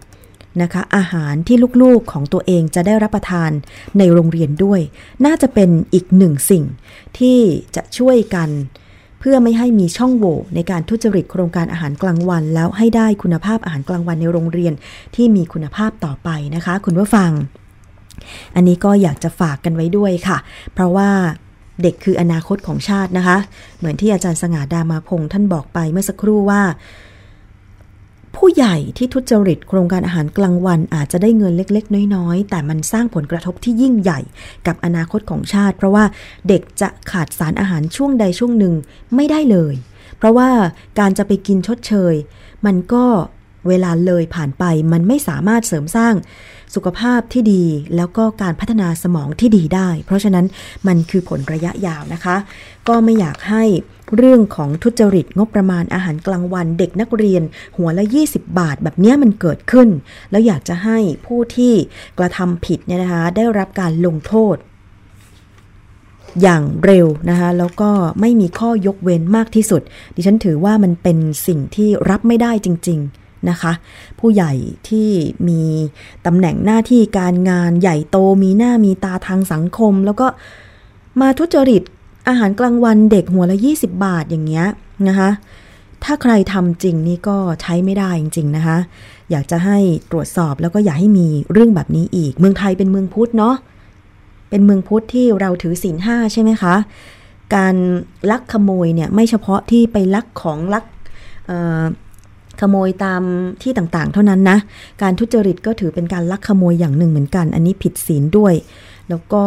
[0.62, 3.52] นะคะอาหารที่ลูกๆของตัวเองจะได้รับประทาน
[3.98, 4.82] ในโรงเรียนด้วย
[5.26, 6.64] น่าจะเป็นอีกหนึ่งสิ่ง
[7.20, 7.40] ที่
[7.76, 8.50] จะช่วยกัน
[9.22, 14.74] เพื่อไม่ให้มีช่องโหว่ในการทุจริตโครงการอาหารกลางวัน แล้วให้ได้คุณภาพอาหารกลางวันในโรงเรียน
[15.16, 17.32] ที่มีคุณภาพต่อไปนะคะ คุณผู้ฟัง
[18.56, 20.38] อันนี้ก็อยากจะฝากกันไว้ด้วยค่ะ
[20.74, 21.10] เพราะว่า
[21.82, 23.38] เด็กคืออนาคตของชาตินะคะ
[23.78, 26.62] เหมือนที่อาจารย์สง่าดามาพงษ์ท่านบอกไปเมื่อสักครู่ว่า
[28.36, 34.20] ผู้ใหญ่ที่ทุจริตโครงการอาหารกลางวันอาจจะได้เงินเล็ก ๆ น้อย ๆ แต่มันสร้างผลกระทบที่ยิ่งใหญ่
[34.68, 36.06] กับอนาคตของชาติ เพราะว่า
[36.48, 38.74] เด็กจะขาดสารอาหารช่วงใดช่วงหนึ่ง
[39.16, 39.74] ไม่ได้เลย
[40.18, 40.50] เพราะว่า
[41.00, 42.14] การจะไปกินชดเชย
[42.66, 43.06] มันก็
[43.68, 46.14] เวลาเลยผ่านไปมันไม่สามารถเสริมสร้าง
[46.76, 47.64] สุขภาพที่ดี
[47.96, 50.46] แล้วก็การพัฒนาสมองที่ดีได้ เพราะฉะนั้น
[50.88, 52.36] มันคือผลระยะยาวนะคะ
[52.88, 53.64] ก็ไม่อยากให้
[54.18, 57.44] เรื่องของทุจริตงบประมาณอาหารกลางวันเด็กนักเรียน
[57.78, 59.90] หัวละ 20 บาท แบบนี้มันเกิดขึ้น
[60.32, 61.74] แล้วอยากจะให้ผู้ที่
[62.18, 64.58] กระทำผิดเนี่ยนะคะได้รับการลงโทษ
[66.42, 69.82] อย่างเร็วนะคะแล้วก็ไม่มีข้อยกเว้นมากที่สุด
[70.16, 73.74] ดิฉันถือว่ามันเป็นสิ่งที่รับไม่ได้จริง ๆนะคะ
[74.20, 74.52] ผู้ใหญ่
[74.90, 75.10] ที่
[75.48, 75.62] มี
[76.26, 80.28] ตำแหน่งหน้าที่การงานใหญ่โตมีหน้ามีตาทางสังคม แล้วก็
[81.22, 81.84] มาทุจริต
[82.28, 84.66] อาหารกลางวันเด็กหัวละ 20 บาทอย่างเงี้ย
[85.08, 85.30] นะคะ
[86.04, 88.78] ถ้าใครทำจริงนี่ก็ใช้ไม่ได้จริง ๆ นะคะ
[89.32, 89.78] อยากจะให้
[90.12, 93.56] ตรวจสอบแล้วก็อย่าให้มีเรื่องแบบนี้อีก เมืองไทยเป็นเมืองพุทธเนาะ
[94.50, 96.76] เป็นเมืองพุทธที่เราถือศีลห้าใช่ไหมคะ
[97.56, 97.76] การ
[98.32, 100.86] ลักขโมยเนี่ยไม่เฉพาะที่ไปลักของลัก
[102.62, 103.22] ขโมยตาม
[103.62, 104.58] ที่ต่างๆ เท่านั้นนะ
[105.02, 108.54] การทุจริตก็ถือเป็นการลักขโมยอย่างหนึ่งเหมือนกัน อันนี้ผิดศีลด้วย
[109.10, 109.44] แล้วก็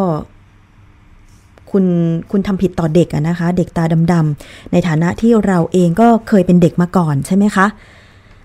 [1.74, 1.86] คุณ
[2.30, 7.66] คุณทำผิดต่อเด็กอะนะคะ เด็กตาดำๆในฐานะที่เราเองก็เคยเป็นเด็กมาก่อนใช่ไหมคะ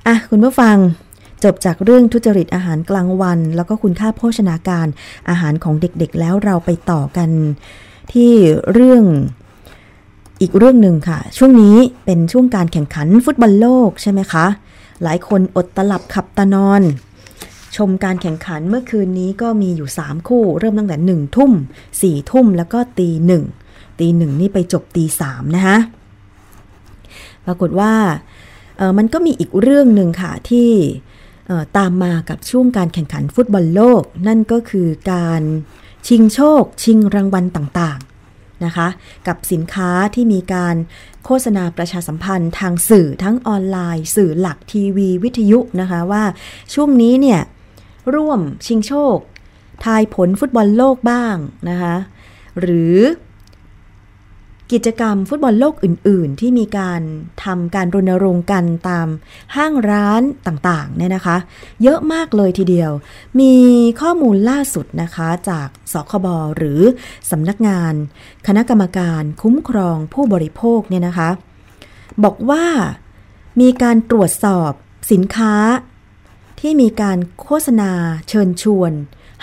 [0.08, 0.76] อะคุณผู้ฟัง
[1.44, 4.88] จบจากเรื่องทุจริตอาหารกลางวัน แล้วก็คุณค่าโภชนาการ
[5.30, 7.30] อาหารของเด็กๆ แล้วเราไปต่อกัน
[8.14, 8.32] ที่
[8.72, 9.04] เรื่อง
[10.42, 14.46] อีกเรื่องหนึ่งค่ะ ช่วงนี้เป็นช่วงการแข่งขันฟุตบอลโลกใช่ไหมคะ
[15.04, 16.82] หลายคนอดตลับขับตานอน
[17.78, 21.52] ชมการแข่งขันเมื่อคืนนี้ก็มีอยู่ 3 คู่ เริ่มตั้งแต่1ทุ่ม
[21.92, 23.44] 4ทุ่มแล้วก็ตีหนึ่ง
[24.00, 25.78] ตีหนึ่งนี่ไปจบตีสามนะคะ
[27.46, 27.94] ปรากฏว่า
[28.78, 30.70] เออมันก็มีอีกเรื่องหนึ่งค่ะที่
[31.48, 35.42] เออตามมากับช่วงการแข่งขันฟุตบอลโลก นั่นก็คือการ
[36.08, 38.88] ชิงโชค ชิงรางวัลต่างๆนะคะ
[39.28, 40.76] กับสินค้าที่มีการ
[41.26, 46.24] โฆษณาประชาสัมพันธ์ทางสื่อทั้งออนไลน์ สื่อหลักทีวีวิทยุนะคะว่า
[46.74, 47.42] ช่วงนี้เนี่ย
[48.16, 49.18] ร่วมชิงโชค
[49.86, 51.36] ทายผลฟุตบอลโลกบ้าง
[51.70, 51.96] นะคะ
[52.60, 52.98] หรือ
[54.72, 57.02] กิจกรรมฟุตบอลโลกอื่น ๆ ที่มีการ
[57.44, 59.08] ทำการรณรงค์กันตาม
[59.56, 61.38] ห้างร้านต่าง ๆ เนี่ยนะคะ
[61.84, 62.92] เยอะมากเลยทีเดียว
[63.40, 63.54] มี
[64.02, 66.82] ข้อมูลล่าสุดนะคะจากสคบหรือ
[67.32, 67.94] สำนักงาน
[68.48, 71.30] คณะกรรมการคุ้มครองผู้บริโภคเนี่ยนะคะ
[72.24, 72.66] บอกว่า
[73.62, 74.72] มีการตรวจสอบ
[75.12, 75.54] สินค้า
[76.60, 77.92] ที่มีการโฆษณา
[78.30, 78.92] เชิญชวน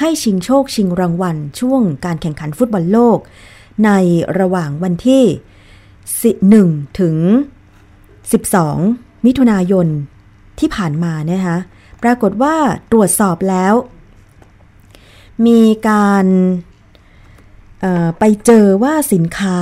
[0.00, 3.18] ให้ชิงโชคชิงรางวัล ช่วงการแข่งขันฟุตบอลโลก
[3.84, 3.90] ใน
[4.38, 5.24] ระหว่างวันที่
[6.72, 7.16] 1 ถึง
[8.40, 9.86] 12 มิถุนายน
[10.58, 11.56] ที่ผ่านมานะคะ
[12.02, 12.56] ปรากฏว่า
[12.92, 13.74] ตรวจสอบแล้ว
[15.46, 16.26] มีการ
[18.18, 19.58] ไปเจอว่าสินค้า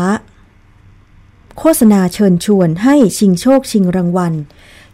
[1.59, 4.33] โฆษณาเชิญชวนให้ชิงโชคชิงรางวัล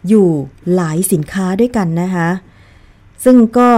[0.07, 0.29] อยู่
[0.73, 2.29] หลายสินค้าด้วยกันนะคะ
[3.23, 3.71] ซึ่งก็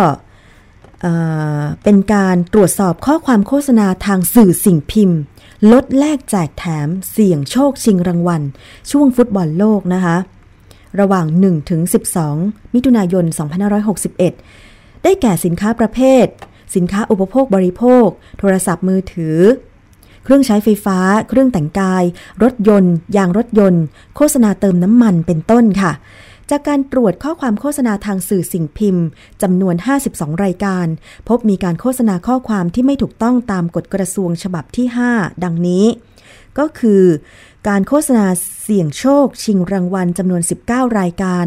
[1.84, 5.20] เป็นการตรวจสอบข้อความโฆษณาทางสื่อสิ่งพิมพ์
[5.72, 8.42] ลดแลกแจกแถมเสี่ยงโชคชิงรางวัล
[8.92, 10.18] ช่วงฟุตบอลโลกนะคะ
[11.00, 11.82] ระหว่าง 1 ถึง
[12.30, 13.26] 12 มิถุนายน
[14.30, 16.26] 2561 ได้แก่สินค้าประเภท
[16.76, 18.08] สินค้าอุปโภคบริโภค
[18.40, 19.38] โทรศัพท์มือถือ
[20.24, 22.04] เครื่องใช้ไฟฟ้า เครื่องแต่งกาย
[22.44, 23.84] รถยนต์ ยางรถยนต์
[24.16, 25.92] โฆษณาเติมน้ำมันเป็นต้นค่ะ
[26.50, 29.06] จากการตรวจข้อความโฆษณาทางสื่อสิ่งพิมพ์
[29.42, 29.76] จำนวน
[30.10, 30.88] 52 รายการ
[31.30, 35.86] พบมีการโฆษณาข้อความที่ไม่ถูกต้องตามกฎกระทรวงฉบับที่ 5 ดังนี้
[36.58, 37.04] ก็คือ
[37.68, 38.26] การโฆษณา
[38.62, 41.46] เสี่ยงโชค ชิงรางวัลจำนวน 19 รายการ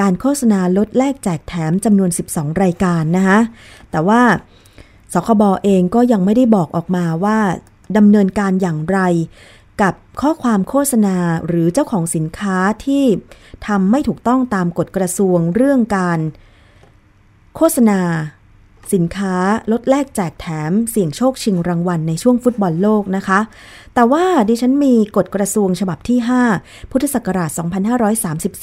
[0.00, 3.40] การโฆษณาลดแลกแจกแถมจำนวน 12 รายการนะคะ
[3.90, 4.22] แต่ว่า
[5.12, 7.38] สคบอเองก็ยังไม่ได้บอกออกมาว่า
[7.96, 8.98] ดำเนินการอย่างไร
[9.82, 13.04] กับข้อความโฆษณาหรือเจ้าของสินค้าที่
[13.66, 16.18] ทำไม่ถูกต้องตามกฎกระทรวงเรื่องการ
[17.56, 18.00] โฆษณา
[18.94, 19.36] สินค้า
[19.72, 23.40] ลดแลกแจกแถมเสี่ยงโชคชิงรางวัลในช่วงฟุตบอลโลกนะคะ
[23.94, 26.18] แต่ว่าดิฉันมีกฎกระทรวงฉบับที่
[26.54, 27.50] 5 พุทธศักราช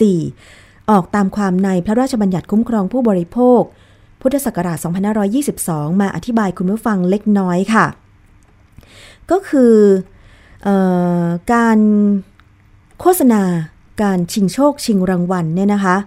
[0.09, 3.61] 2534 ออกตามความในพระราชบัญญัติคุ้มครองผู้บริโภค
[4.21, 4.77] พุทธศักราช
[5.39, 7.85] 2522 มาอธิบายคุณผู้ฟังเล็กน้อยค่ะ
[9.31, 9.91] ก็คือเออ
[11.53, 11.79] การ
[12.99, 13.43] โฆษณา
[14.03, 15.97] การชิงโชคชิงรางวัลเนี่ยนะคะ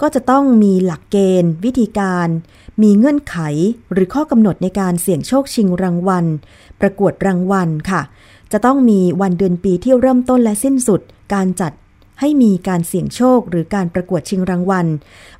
[0.00, 2.28] ก็จะต้องมีหลักเกณฑ์ วิธีการ
[2.82, 3.36] มีเงื่อนไข
[3.92, 6.24] หรือข้อกำหนดในการเสี่ยงโชคชิงรางวัล
[6.80, 8.02] ประกวดรางวัลค่ะ
[8.52, 11.00] จะต้องมีวันเดือนปีที่เริ่มต้นและสิ้นสุด
[11.34, 11.72] การจัด
[12.20, 14.86] ให้มีการเสี่ยงโชคหรือการประกวดชิงรางวัล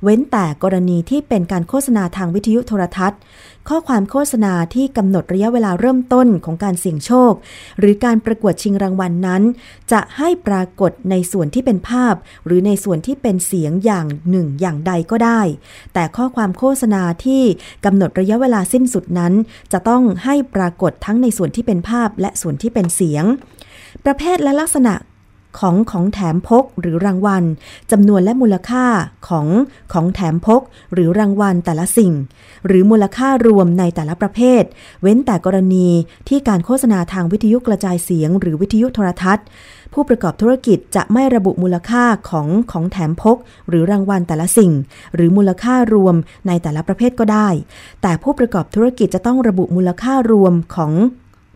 [0.03, 3.19] เว้นแต่กรณีที่เป็นการโฆษณาทางวิทยุโทรทัศน์
[3.69, 7.33] ข้อความโฆษณาที่กำหนดระยะเวลาเริ่มต้นของการเสี่ยงโชค
[7.79, 9.43] หรือการประกวดชิงรางวัลนนั้น
[9.91, 15.41] จะให้ปรากฏในส่วนที่เป็นภาพ หรือในส่วนที่เป็นเสียงอย่างหนึ่งอย่างใดก็ได้
[15.93, 17.43] แต่ข้อความโฆษณาที่
[17.85, 19.33] กำหนดระยะเวลาสิ้นสุดนั้น
[19.71, 23.25] จะต้องให้ปรากฏทั้งในส่วนที่เป็นภาพและส่วนที่เป็นเสียง
[24.05, 24.93] ประเภทและลักษณะ
[25.59, 27.43] ของของแถมพกหรือรางวัล
[27.91, 28.85] จำนวนและมูลค่า
[29.27, 29.47] ของ
[29.93, 30.61] ของแถมพก
[30.93, 32.13] หรือรางวัลแต่ละสิ่ง
[32.67, 34.63] หรือมูลค่ารวมในแต่ละประเภท
[35.01, 35.87] เว้นแต่กรณี
[36.27, 39.45] ที่การโฆษณาทางวิทยุกระจายเสียง หรือวิทยุโทรทัศน์
[39.93, 43.37] ผู้ประกอบธุรกิจจะไม่ระบุมูลค่าของของแถมพก
[43.69, 44.71] หรือรางวัลแต่ละสิ่ง
[45.15, 46.15] หรือมูลค่ารวม
[46.47, 47.47] ในแต่ละประเภทก็ได้
[48.01, 50.93] แต่ผู้ประกอบธุรกิจจะต้องระบุมูลค่ารวมของ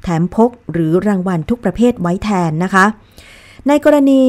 [0.04, 2.86] แถมพกหรือรางวัลทุกประเภทไว้แทนนะคะ
[3.68, 4.24] ในกรณี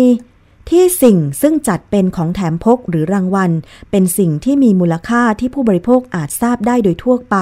[0.70, 3.50] ที่สิ่งซึ่งจัดเป็นของแถมพกหรือรางวัล
[3.90, 7.36] เป็นสิ่งที่มีมูลค่าที่ผู้บริโภคอาจทราบได้โดยทั่วไป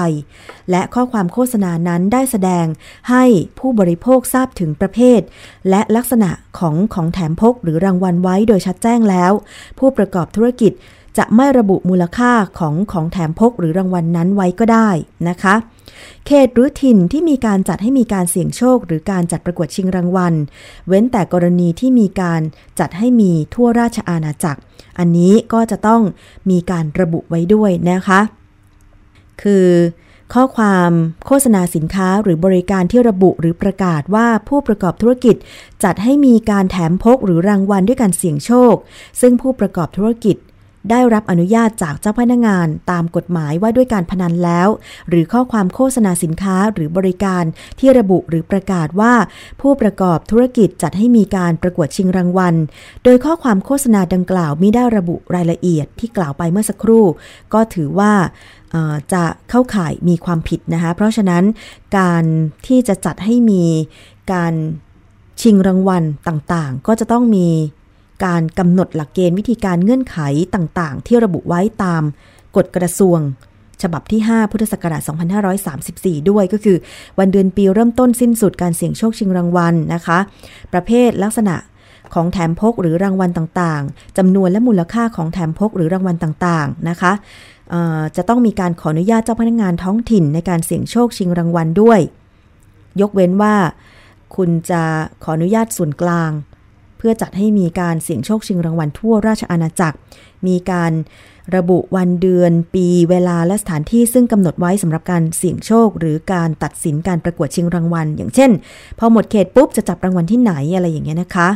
[0.71, 2.65] และข้อความโฆษณานั้นได้แสดง
[3.09, 3.23] ให้
[3.59, 5.21] ผู้บริโภคทราบถึงประเภท
[5.69, 6.29] และลักษณะ
[6.59, 9.31] ของของแถมพกหรือรางวัลไว้โดยชัดแจ้งแล้ว
[9.79, 10.71] ผู้ประกอบธุรกิจ
[11.17, 14.89] จะไม่ระบุมูลค่าของของแถมพกหรือรางวัลนนั้นไว้ก็ได้
[15.29, 15.55] นะคะ
[16.25, 20.33] เขตหรือถิ่นที่มีการจัดให้มีการเสี่ยงโชค หรือการจัดประกวดชิงรางวัล
[20.87, 22.41] เว้นแต่กรณีที่มีการ
[22.79, 24.59] จัดให้มีทั่วราชอาณาจักร
[24.99, 26.01] อันนี้ก็จะต้อง
[26.49, 28.19] มีการระบุไว้ด้วยนะคะ
[29.41, 29.67] คือ
[30.33, 30.91] ข้อความ
[31.25, 35.35] โฆษณาสินค้าหรือบริการที่ระบุหรือประกาศว่าผู้ประกอบธุรกิจ
[35.83, 38.75] จัดให้มีการแถมพกหรือรางวัลด้วยการเสี่ยงโชค
[39.21, 40.35] ซึ่งผู้ประกอบธุรกิจ
[40.91, 44.69] ได้รับอนุญาตจากเจ้าพนักงานตามกฎหมายว่าด้วยการพนันแล้ว
[45.09, 47.43] หรือข้อความโฆษณาสินค้าหรือบริการ
[47.79, 49.13] ที่ระบุหรือประกาศว่า
[49.61, 52.55] ผู้ประกอบธุรกิจจัดให้มีการประกวดชิงรางวัล
[53.03, 57.05] โดยข้อความโฆษณาดังกล่าวไม่ได้ระบุรายละเอียดที่กล่าวไปเมื่อสักครู่
[57.53, 58.13] ก็ถือว่า
[59.13, 61.43] จะเข้าข่ายมีความผิดนะคะ เพราะฉะนั้น
[61.97, 62.23] การ
[62.67, 63.63] ที่จะจัดให้มี
[64.33, 64.53] การ
[65.41, 67.47] ชิงรางวัลต่างๆ ก็จะต้องมี
[68.25, 70.17] การกำหนดหลักเกณฑ์วิธีการเงื่อนไข
[70.55, 72.03] ต่างๆ ที่ระบุไว้ตาม
[72.55, 73.19] กฎกระทรวง
[73.81, 75.01] ฉบับที่ 5 พุทธศักราช
[75.65, 76.77] 2534 ด้วยก็คือ
[77.19, 80.19] วันเดือนปีเริ่มต้นสิ้นสุดการเสี่ยงโชคชิงรางวัลนะคะ
[80.73, 81.55] ประเภทลักษณะ
[82.13, 87.11] ของแถมพกหรือรางวัลต่างๆจำนวนและมูลค่าของแถมพกหรือรางวัลต่างๆนะคะ
[88.15, 91.99] จะต้องมีการขออนุญาตเจ้าพนักงานท้องถิ่นในการเสี่ยงโชคชิงรางวัลด้วย
[93.01, 93.55] ยกเว้นว่า
[94.35, 94.83] คุณจะ
[95.23, 96.31] ขออนุญาตส่วนกลาง
[96.97, 99.97] เพื่อจัดให้มีการเสี่ยงโชคชิงรางวัลทั่วราชอาณาจักร
[100.47, 100.93] มีการ
[101.55, 108.51] ระบุวันเดือน ปีเวลาและสถานที่ซึ่งกำหนดไว้สำหรับการเสี่ยงโชค หรือการตัดสินการประกวดชิงรางวัล อย่างเช่น
[108.99, 111.49] พอหมดเขตปุ๊บจะจับรางวัลที่ไหนอะไรอย่างเงี้ยนะคะ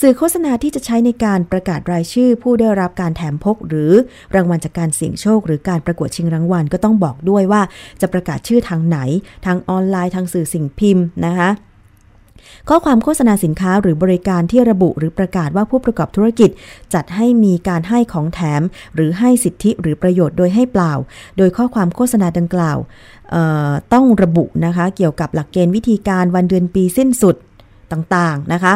[0.00, 3.92] สื่อโฆษณาที่จะใช้ในการประกาศรายชื่อ ผู้ได้รับการแถมพก หรือ
[4.34, 7.62] รางวัลจากการเสี่ยงโชค หรือการประกวดชิงรางวัลก็ต้องบอกด้วยว่า
[8.00, 8.98] จะประกาศชื่อทางไหน
[9.46, 11.50] ทางออนไลน์ทางสื่อสิ่งพิมพ์นะคะ
[12.68, 16.50] ข้อความโฆษณาสินค้าหรือบริการที่ระบุหรือประกาศว่าผู้ประกอบธุรกิจ
[16.94, 18.62] จัดให้มีการให้ของแถม
[18.94, 20.92] หรือให้สิทธิหรือประโยชน์โดยให้เปล่า
[21.38, 22.78] โดยข้อความโฆษณาดังกล่าว
[23.92, 27.36] ต้องระบุนะคะ เกี่ยวกับหลักเกณฑ์วิธีการวันเดือนปีสิ้นสุด
[27.92, 28.74] ต่างๆนะคะ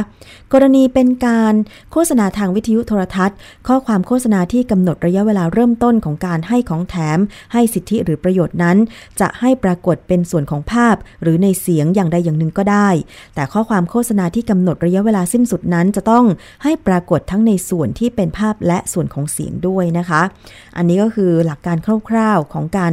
[0.52, 1.54] กรณีเป็นการ
[1.92, 3.36] โฆษณาทางวิทยุโทรทัศน์
[3.68, 7.18] ข้อความโฆษณาที่กำหนดระยะเวลาเริ่มต้นของการให้ของแถม
[7.52, 8.76] ให้สิทธิหรือประโยชน์นั้น
[9.20, 12.88] จะให้ปรากฏเป็นส่วนของภาพ หรือในเสียงอย่างใดอย่างหนึ่งก็ได้
[13.34, 16.24] แต่ข้อความโฆษณาที่กำหนดระยะเวลาสิ้นสุดนั้น จะต้อง
[16.64, 20.22] ให้ปรากฏทั้งในส่วนที่เป็นภาพและส่วนของเสียงด้วยนะคะ
[20.76, 22.92] อันนี้ก็คือหลักการคร่าวๆของการ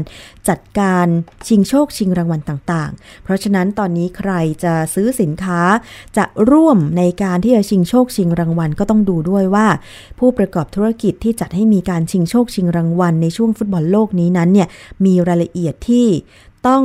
[0.49, 1.08] จัดการ
[1.47, 4.32] ชิงโชคชิงรางวัลต่างๆ เพราะฉะนั้นตอนนี้ใคร
[4.63, 5.62] จะซื้อสินค้า
[6.17, 9.67] จะร่วมในการที่จะชิงโชคชิงรางวัลก็ต้องดูด้วยว่า
[10.19, 14.67] ผู้ประกอบธุรกิจที่จัดให้มีการชิงโชคชิงรางวัล ในช่วงฟุตบอลโลกนี้นั้นเนี่ย
[15.06, 16.08] มีรายละเอียดที่
[16.67, 16.84] ต้อง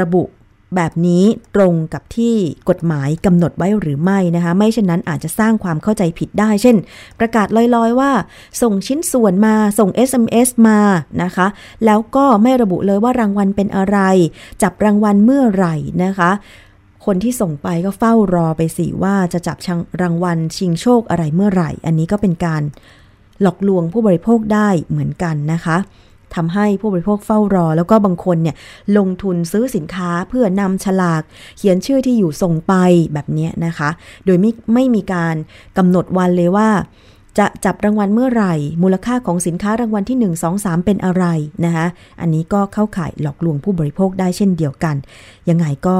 [0.00, 0.24] ระบุ
[0.76, 1.24] แบบนี้
[1.56, 2.34] ตรงกับที่
[2.68, 6.76] กฎหมายกำหนดไว้หรือไม่นะคะ ไม่เช่นนั้นอาจจะสร้างความเข้าใจผิดได้ เช่น
[7.18, 8.10] ประกาศลอยๆว่า
[8.62, 10.80] ส่งชิ้นส่วนมาส่ง SMS มา
[11.22, 11.46] นะคะ
[11.84, 13.98] แล้วก็ไม่ระบุเลยว่ารางวัลเป็นอะไร
[14.62, 15.74] จับรางวัลเมื่อไหร่
[16.04, 16.30] นะคะ
[17.06, 19.56] คนที่ส่งไปก็เฝ้ารอไปสิว่าจะจับ
[20.02, 22.62] รางวัลชิงโชคอะไรเมื่อไหร่ อันนี้ก็เป็นการ
[23.42, 25.76] หลอกลวงผู้บริโภคได้เหมือนกันนะคะ
[26.34, 28.56] ทำให้ผู้บริโภคเฝ้ารอ แล้วก็บางคนเนี่ย
[28.98, 31.22] ลงทุนซื้อสินค้าเพื่อนำฉลาก
[31.58, 32.74] เขียนชื่อที่อยู่ส่งไป
[33.14, 33.90] แบบนี้นะคะ
[34.24, 35.34] โดยไม่ไม่มีการ
[35.78, 36.68] กำหนดวันเลยว่า
[37.38, 41.24] จะจับรางวัลเมื่อไหร่ มูลค่าของสินค้ารางวัลที่ 1 2 3 เป็นอะไร
[41.64, 41.86] นะคะ
[42.20, 44.96] อันนี้ก็เข้าข่ายหลอกลวงผู้บริโภคได้เช่นเดียวกัน
[45.48, 45.96] ยังไงก็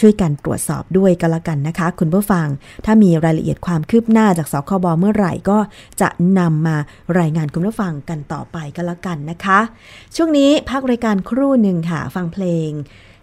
[0.00, 2.46] ช่วยกันตรวจสอบด้วยกันละกันนะคะ คุณผู้ฟัง
[2.84, 5.58] ถ้ามีรายละเอียดความคืบหน้าจากสคบเมื่อไหร่ก็
[6.00, 6.76] จะนำมา
[7.18, 9.60] รายงานคุณผู้ฟังกันต่อไปกันละกันนะคะ
[10.16, 12.70] ช่วงนี้พักรายการครู่หนึ่งค่ะ ฟังเพลง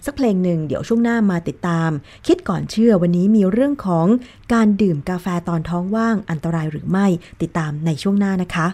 [0.05, 1.89] สักเพลงหนึ่งเดี๋ยวช่วงหน้ามาติดตาม
[2.27, 4.07] คิดก่อนเชื่อวันนี้มีเรื่องของ
[4.53, 7.07] การดื่มกาแฟตอนท้องว่างอันตรายหรือไม่
[7.41, 8.67] ติดตามในช่วงหน้านะคะ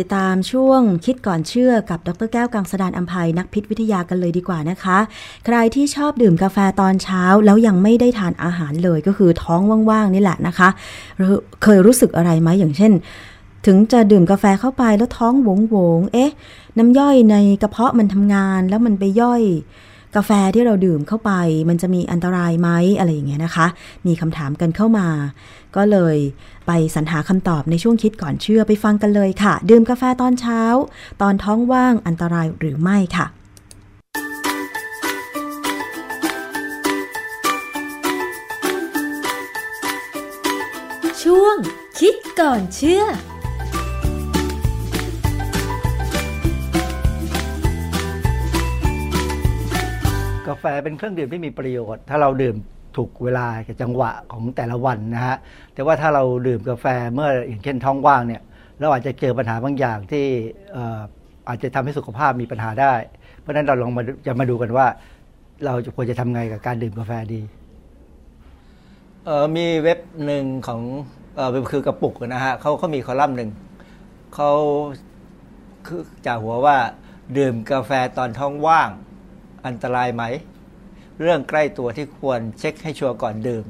[0.00, 4.98] ติดตามช่วงคิดก่อนเชื่อกับดรแก้วกังสดานอัมภัยนักพิษวิทยากันเลยดีกว่านะคะ
[5.46, 9.60] ใครที่ชอบดื่มกาแฟตอนเช้าแล้วยังไม่ได้ทานอาหารเลยก็คือท้อง
[9.90, 10.68] ว่างๆนี่แหละนะคะ
[11.62, 12.92] เคยรู้สึกอะไรไหมอย่างเช่น
[13.66, 16.30] ถึงจะดื่มกาแฟเข้าไปแล้วท้องโหวงๆเอ๊ะ
[16.78, 19.42] น้ำย่อยในกระเพาะมันทำงานแล้วมันไปย่อย
[20.16, 21.32] กาแฟที่เราดื่มเข้าไป
[21.68, 23.66] มันจะมีอันตรายไหมอะไรอย่างเงี้ยนะคะ
[24.06, 25.08] มีคำถามกันเข้ามา
[25.76, 26.16] ก็เลย
[26.66, 30.62] ไปสรรหาคำตอบในช่วงคิดก่อนเชื่อไปฟังกันเลยค่ะ ดื่มกาแฟตอนเช้า
[31.22, 33.26] ตอนท้องว่างอันตรายหรือไม่ค่ะ
[41.22, 41.56] ช่วง
[42.00, 43.04] คิดก่อนเชื่อ
[50.50, 52.56] กาแฟเป็นเครื่องดื่มที่มีประโยชน์ ถ้าเราดื่ม
[52.96, 55.36] ถูกเวลากับจังหวะของแต่ละวันนะฮะ
[55.74, 58.42] แต่ว่าถ้าเราดื่มกาแฟเมื่ออย่างเช่นท้องว่างเนี่ย
[58.80, 60.24] เราอาจจะเจอปัญหาบางอย่างที่
[61.48, 62.94] อาจจะทำให้สุขภาพมีปัญหาได้
[63.40, 64.86] เพราะฉะนั้นเราลองมาจะมาดูกันว่า
[65.66, 67.40] เราจะควรจะทำไงกับการดื่มกาแฟดี
[69.56, 70.80] มีเว็บหนึ่งของ
[71.36, 73.50] เออคือกระปุกนะฮะเขาเขามีคอลัมน์หนึ่ง
[74.34, 74.50] เขา
[75.86, 76.76] คือจาหัวว่า
[77.38, 78.88] ดื่มกาแฟตอนท้องว่าง
[79.66, 80.24] อันตรายไหม
[81.20, 83.64] เรื่องใกล้ตัวที่ควรเช็คให้ชัวร์ก่อนดื่ม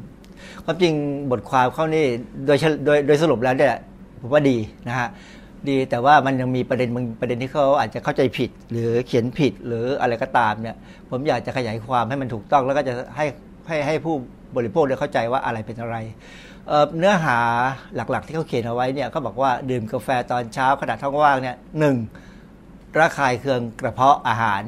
[0.65, 0.95] ความจริง
[1.31, 2.07] บทความเขานี่
[2.47, 3.77] โดยโดยโดยสรุปแล้วเนี่ย
[4.21, 4.57] ผมว่าดี
[4.89, 5.09] นะฮะ
[5.69, 10.77] ดีแต่ว่ามันยังมีประเด็นบางประเด็นที่เขาอาจจะเข้าใจผิด หรือเขียนผิดหรืออะไรก็ตามเนี่ย
[11.11, 13.27] ผมอยากจะขยายความให้มันถูกต้อง แล้วก็จะให้
[13.69, 14.15] ให้ให้ผู้
[14.57, 15.97] บริโภคได้เข้าใจว่าอะไรเป็นอะไร
[16.69, 17.39] เเนื้อหา
[17.95, 21.97] หลักๆที่เขาเขียนเอาไว้เนี่ยเขาบอกว่าดื่มกาแฟตอนเช้าขณะท้องว่างเนี่ยหนึ่ง
[22.99, 24.63] ระคายเคืองกระเพาะอาหาร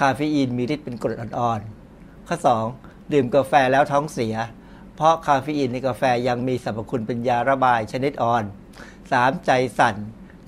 [0.00, 2.36] คาเฟอีนมีฤทธิ์เป็นกรดอ่อนๆ ข้อ
[2.74, 3.12] 2.
[3.12, 4.34] ดื่มกาแฟแล้วท้องเสีย
[4.96, 8.44] เพราะคาเฟอีนในกาแฟยังมีสรรพคุณเป็นยาระบายชนิดอ่อน
[8.94, 9.46] 3.
[9.46, 9.96] ใจสั่น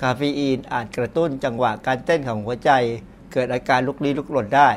[0.03, 2.71] คาเฟอีนอาจกระตุ้นจังหวะการเต้นของหัวใจ
[3.33, 4.69] เกิดอาการลุกลี้ลุกลนได้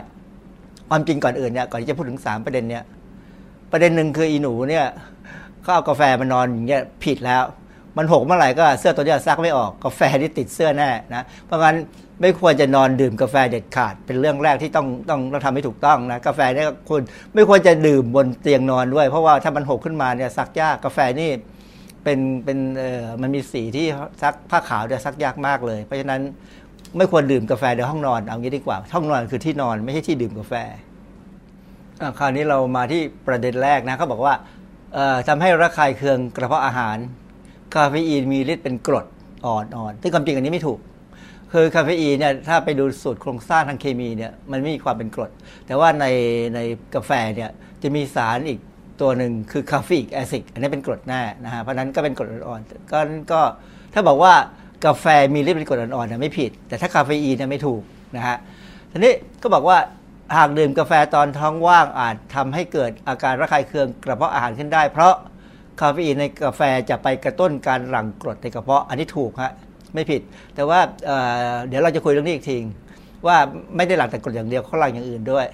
[0.89, 2.83] ความจริงก่อนอื่นเนี่ยก่อนที่จะพูดถึง 3 ประเด็นเนี่ย
[3.71, 4.85] ประเด็นหนึ่งคืออีหนูเนี่ย
[5.61, 7.43] เขาเอากาแฟมานอนอย่างเงี้ยผิดแล้ว
[7.97, 11.75] มันหกเมื่อไหร่ก็เสื้อตัวนี้ซักไม่ออกกาแฟที่ติดเสื้อแน่นะเพราะงั้น
[12.21, 17.01] ไม่ควรจะนอนดื่มกาแฟเด็ดขาด เป็นเรื่องแรกที่ต้องต้องต้องทำให้ถูกต้องนะกาแฟเนี่ยคุณ
[17.33, 21.29] ไม่ควรจะดื่มบนเตียงนอนด้วย เพราะว่าถ้ามันหกขึ้นมาเนี่ยซักยากกาแฟนี่
[22.03, 23.87] เป็นเป็นเออมันมีสีที่
[24.21, 26.21] ซักผ้าขาวเนี่ยซักยากมากเลย เพราะฉะนั้น
[26.97, 30.53] ไม่ควรดื่มกาแฟในห้องนอนเอางี้ดีกว่า ห้องนอนคือที่นอนไม่ใช่ที่ดื่มกาแฟ
[32.19, 34.33] คราวนี้เรามาที่ประเด็นแรกนะเขาบอกว่า
[34.93, 36.97] เอ่อทำให้ระคายเคืองกระเพาะอาหาร
[37.73, 39.05] คาเฟอีนมีฤทธิ์เป็นกรด
[39.45, 40.79] อ่อนๆซึ่งความจริงอันนี้ไม่ถูก
[41.53, 45.31] คือคาเฟอีนเนี่ยถ้าไปดูสูตรโครงสร้างทางเคมีเนี่ยมันไม่มีความเป็นกรด
[45.67, 46.05] แต่ว่าใน
[46.55, 46.59] ใน
[46.95, 47.49] กาแฟเนี่ย
[47.83, 48.59] จะมีสารอีก
[49.01, 52.99] ตัวหนึ่งคือ caffeic acid อันนี้เป็นกรดแน่นะฮะเพราะนั้นก็เป็นกรดอ่อนๆก็
[53.31, 53.41] ก็
[53.93, 54.33] ถ้าบอกว่า
[54.85, 57.81] กาแฟมีฤทธิ์เป็นกรดอ่อนๆเนี่ยไม่ผิด แต่ถ้าคาเฟอีนเนี่ยไม่ถูก
[58.15, 58.37] นะฮะ
[58.91, 59.77] ทีนี้ก็บอกว่า
[60.37, 65.13] หากดื่มกาแฟตอนท้องว่างอาจทำให้เกิดอาการระคายเคืองกระเพาะอาหารขึ้นได้ เพราะ
[65.81, 69.53] คาเฟอีนในกาแฟจะไปกระตุ้นการหลั่งกรดในกระเพาะอันนี้ถูกฮะ
[69.93, 70.21] ไม่ผิด
[70.55, 72.57] แต่ว่าเเดี๋ยวเราจะคุยเรื่องนี้อีกที
[73.27, 73.37] ว่า
[73.75, 75.47] ไม่ได้หลังแต่กรดอย่างเดียวเขาหลังอย่างอื่นด้วย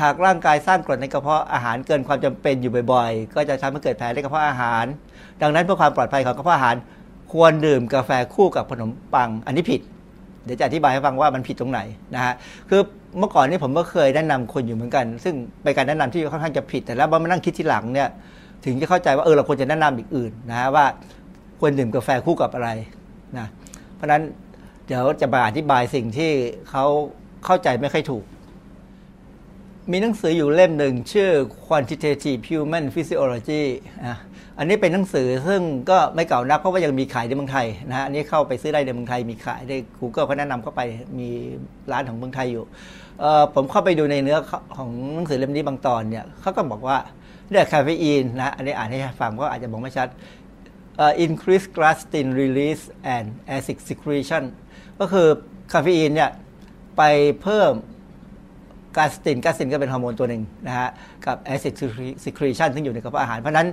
[0.00, 4.84] หากร่างกายสร้างกรดในกระเพาะอาหารเกินความจำเป็นอยู่บ่อยๆ ก็จะทำให้เกิดแผลในกระเพาะอาหาร
[5.42, 6.74] ดังนั้นเพื่อความปลอดภัยของกระเพาะอาหาร
[7.32, 9.80] ควรดื่มกาแฟคู่กับขนมปัง อันนี้ผิด
[10.44, 11.80] เดี๋ยวจะอธิบายให้ฟังว่ามันผิดตรงไหน
[12.14, 12.34] นะฮะ
[12.68, 12.80] คือ
[13.18, 18.08] เมื่อก่อนนี่ผมก็เคยแนะนำคนอยู่เหมือนกัน ซึ่งเป็นการแนะนำที่ค่อนข้างจะผิด แต่แล้วมานั่งคิดทีหลังเนี่ย
[18.64, 20.84] ถึงจะเข้าใจว่าเออเราควรจะแนะนำอีกอื่นนะฮะว่า
[21.60, 22.70] ควรดื่มกาแฟคู่กับอะไร
[23.38, 23.46] นะ
[23.94, 24.22] เพราะนั้น
[24.86, 26.30] เดี๋ยวจะมาอธิบายสิ่งที่
[26.70, 26.84] เขา
[27.44, 28.24] เข้าใจไม่ค่อยถูก
[29.90, 31.30] มีหนังสืออยู่เล่มหนึ่งชื่อ
[31.66, 33.62] quantitative human physiology
[34.08, 34.18] นะ
[34.58, 35.60] อันนี้เป็นหนังสือซึ่ง
[35.90, 40.80] ก็ไม่เก่านัก เพราะว่ายังมีขายในเมืองไทยนะฮะอันนี้เข้าไปซื้อได้ในเมืองไทยมีขายได้ Google เขาแนะนำเข้าไป
[41.18, 41.28] มี
[41.92, 42.64] ร้านของเมืองไทยอยู่
[43.54, 44.38] ผมเข้าไปดูในเนื้อ
[44.76, 46.96] ของหนังสือเล่มนี้บางตอนเนี่ยเขาก็บอกว่า
[47.48, 50.08] เรื่องคาเฟอีนนะอันนี้อ่านให้ฟังก็อาจจะบอกไม่ชัด
[51.02, 52.84] uh, increase ghrelin release
[53.14, 53.26] and
[53.56, 54.44] acid secretion
[55.00, 55.28] ก็คือ
[55.72, 56.30] คาเฟอีนเนี่ย
[56.96, 57.02] ไป
[57.42, 57.72] เพิ่ม
[58.96, 60.88] กาสตินกาสตินก็เป็นฮอร์โมนตัวหนึ่งนะฮะ
[61.26, 61.74] กับแอซิด
[62.24, 63.68] ซิครีชันซึ่งอยู่ในกระเพาะอาหาร เพราะนั้น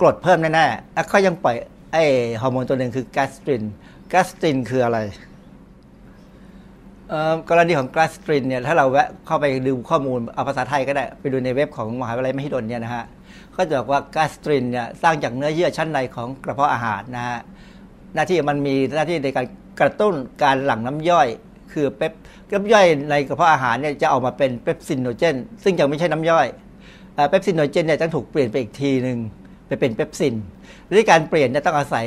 [0.00, 1.56] กรดเพิ่มแน่ๆ แล้วก็ยังปล่อย
[1.92, 2.04] ไอ้
[2.42, 3.62] ฮอร์โมนตัวหนึ่งคือกาสติน
[4.12, 4.98] กาสตินคืออะไร
[7.50, 13.04] กรณีของกาสตินเนี่ยถ้าเราแวะเข้าไปดูข้อมูลเอาภาษาไทยก็ได้ ไปดูในเว็บของมหาวิทยาลัยมหิดลเนี่ยนะฮะ
[13.60, 17.38] ก็จะบอกว่ากาสตรินเนี่ยสร้างจากเนื้อเยื่อชั้นในของกระเพาะอาหารนะฮะ
[18.14, 19.46] หน้าที่มันมีหน้าที่ในการ
[19.80, 21.28] กระตุ้นการหลั่งน้ำย่อย
[21.72, 22.12] คือเปป
[22.54, 26.46] น้ำย่อยในกระเพาะอาหารเนี่ยจะออกมาเป็น pepsinogen ซึ่งยังไม่ใช่น้ำย่อย
[27.28, 29.18] pepsinogen เนี่ยต้องถูกเปลี่ยนไปอีกทีหนึ่ง
[29.66, 30.34] ไปเป็น pepsin
[30.90, 32.06] วิธีการเปลี่ยนเนี่ยต้องอาศัย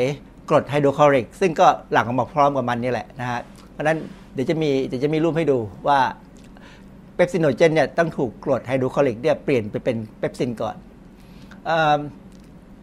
[0.49, 3.41] กรดไฮโดรคลอริก ซึ่งก็หลั่งออกมาพร้อมกับมันนี่แหละนะฮะ
[3.71, 3.97] เพราะนั้น
[4.33, 5.99] เดี๋ยวจะมีเดี๋ยวจะมีรูปให้ดูว่า
[7.15, 10.75] pepsinogen เนี่ยต้องถูกกรดไฮโดรคลอริกเนี่ยเปลี่ยนไปเป็น pepsin ก่อน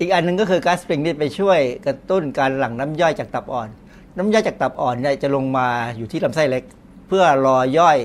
[0.00, 3.68] อีกอันหนึ่งก็คือ gastrin นี่ไปช่วยกระตุ้นการหลั่งน้ำย่อยจากตับอ่อน
[4.16, 6.64] น้ำย่อยจากตับอ่อนเนี่ยจะลงมาอยู่ที่ลำไส้เล็ก
[7.08, 7.98] เพื่อรอย่อย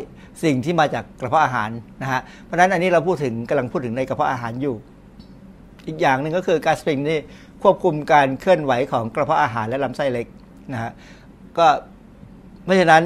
[0.43, 1.69] สิ่งที่มาจากกระเพาะอาหาร
[2.01, 4.75] นะฮะเพราะฉะนั้นอันนี้เราพูดถึงกำลังพูดถึงในกระเพาะอาหารอยู่
[5.87, 7.19] อีกอย่างหนึ่งก็คือก๊าซสปริงนี่
[7.63, 10.27] ควบคุมการเคลื่อนไหวของกระเพาะอาหารและลำไส้เล็ก
[10.73, 10.91] นะฮะ
[11.57, 11.67] ก็
[12.63, 13.03] เพราะฉะนั้น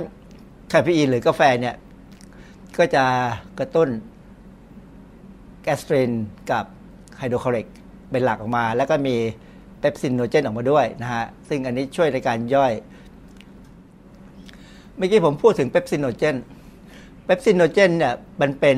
[0.74, 1.76] คาเฟอีนหรือกาแฟเนี่ย
[2.78, 3.06] ก็จะ
[3.60, 3.90] กระตุ้น
[5.64, 6.12] แกสตริน
[6.52, 6.66] กับ
[7.20, 7.68] ไฮโดรคลอริก
[8.12, 9.16] เป็นหลักออกมา แล้วก็มี
[9.80, 12.74] pepsinogen ออกมาด้วยนะฮะ ซึ่งอันนี้ช่วยในการย่อย
[14.98, 16.36] เมื่อกี้ผมพูดถึง pepsinogen
[17.26, 18.78] pepsinogen เนี่ยมันเป็น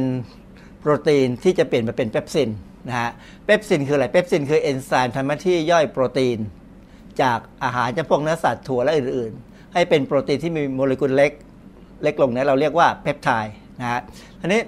[0.80, 2.50] โปรตีนที่จะเปลี่ยนมาเป็น pepsin
[2.88, 3.10] นะฮะ
[3.46, 6.40] pepsin คืออะไร pepsin คือเอนไซม์ทำหน้าที่ย่อยโปรตีน
[7.22, 11.32] จากอาหารจำพวกเนื้อสัตว์ถั่วและอื่น ๆ ให้เป็นโปรตีนที่มีโมเลกุลเล็ก
[12.04, 14.02] เล็กลงเนี่ยเราเรียกว่าเปปไทด์นะฮะ
[14.42, 14.62] อันนี้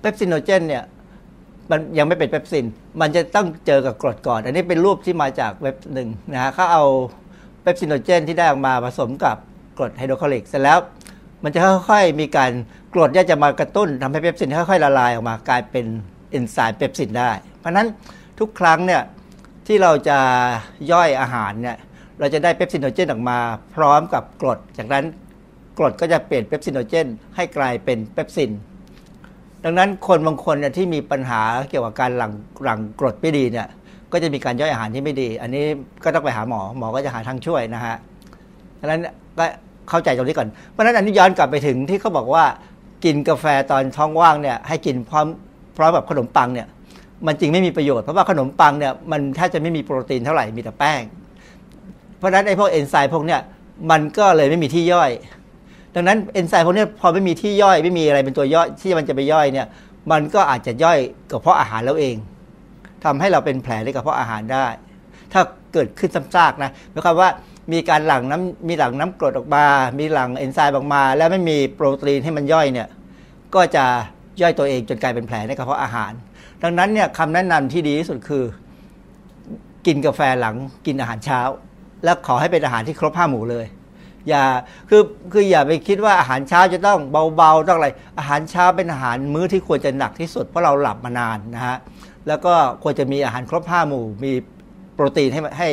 [0.00, 0.84] pepsinogen เนี่ย
[1.70, 2.66] มันยังไม่เป็น pepsin
[3.00, 6.84] มันจะต้องเจอกับกรดก่อน อันนี้เป็นรูปที่มาจากเว็บหนึ่งนะฮะเขาเอา
[7.62, 9.36] pepsinogen ที่ได้ออกมาผสมกับ
[9.78, 10.78] กรดไฮโดรคลอริกเสร็จแล้ว
[11.42, 12.50] มันจะค่อยๆมีการ
[12.94, 15.86] กรดเนี่ยจะมากระตุ้นทำให้ pepsin ค่อยๆละลายออกมากลายเป็น
[16.30, 17.86] เอนไซม์ pepsin ได้ เพราะฉะนั้น
[18.38, 19.02] ทุกครั้งเนี่ย
[19.66, 20.18] ที่เราจะ
[20.92, 21.76] ย่อยอาหารเนี่ย
[22.18, 23.38] เราจะได้เปปซินโนเจนออกมา
[23.74, 25.04] พร้อมกับกรด จากนั้น
[25.78, 27.06] กรดก็จะเปลี่ยนเปปซินโนเจน
[27.36, 28.50] ให้กลายเป็นเปปซิน
[29.68, 31.40] ดังนั้นคนบางคนเนี่ยที่มีปัญหา
[31.70, 32.32] เกี่ยวกับการหลั่ง
[32.64, 33.66] หลังกรดไม่ดีเนี่ย
[34.12, 35.64] ก็จะมีการย่อยอาหารที่ไม่ดี อันนี้
[36.04, 37.96] ก็ต้องไปหาหมอหมอก็จะหาทางช่วยนะฮะ
[38.80, 39.00] ดังนั้น
[39.38, 39.44] ก็
[39.90, 42.44] เข้าใจตรงนี้ก่อนเพราะฉะนั้นอันนี้ย้อนกลับไปถึงที่เขาบอกว่า
[43.04, 45.26] กินกาแฟตอนท้องว่างเนี่ยให้กินพร้อม
[45.76, 46.66] พร้อมกับขนมปังเนี่ย
[47.26, 51.02] มันจริงไม่มีประโยชน์เพราะว่าขนมปังเนี่ยมันแทบจะไม่มีโปรตีนเท่าไหร่มีแต่แป้ง
[52.18, 53.40] เพราะฉะนั้นไอ้พวกเอนไซม์พวกเนี้ย
[53.90, 55.10] มันก็เลยไม่มีที่ย่อย
[55.98, 59.66] ดังนั้นเอนไซม์พวกนี้พอไม่มีที่ย่อยไม่มีอะไรเป็นตัวย่อยที่มันจะไปย่อยเนี่ย
[60.10, 60.98] มันก็อาจจะย่อย
[61.30, 62.16] กระเพาะอาหารแล้วเอง
[63.04, 64.66] ทำให้เราเป็นแผลในกระเพาะอาหารได้
[65.32, 65.40] ถ้า
[65.72, 67.30] เกิดขึ้นซ้ำซากนะหมายความว่า
[67.72, 69.64] มีการหลั่งน้ำมีหลั่งน้ำกรดออกมา
[69.98, 72.88] มีหลั่งเอนไซม์ออกมา แล้วไม่มีโปรตีนให้มันย่อยเนี่ย
[73.54, 73.84] ก็จะ
[74.40, 76.12] ย่อยตัวเองจนกลายเป็นแผลในกระเพาะอาหาร
[76.62, 78.44] ดังนั้นเนี่ยคำแนะนำที่ดีที่สุดคือ
[79.86, 80.54] กินกาแฟหลัง
[80.86, 81.40] กินอาหารเช้า
[82.04, 83.66] แล้วขอให้เป็นอาหารที่ครบห้าหมู่เลย
[84.28, 84.44] อย่า
[84.88, 85.02] คือ
[85.32, 86.98] คืออย่าไปคิดว่าอาหารเช้าจะต้อง
[87.36, 91.76] เบาๆต้องอะไร อาหารเช้าเป็นอาหารมื้อที่ควรจะหนักที่สุดเพราะเราหลับมานานนะฮะ
[92.28, 94.32] แล้วก็ควรจะมีอาหารครบห้าหมู่ มี
[94.94, 95.68] โปรตีนให้ให้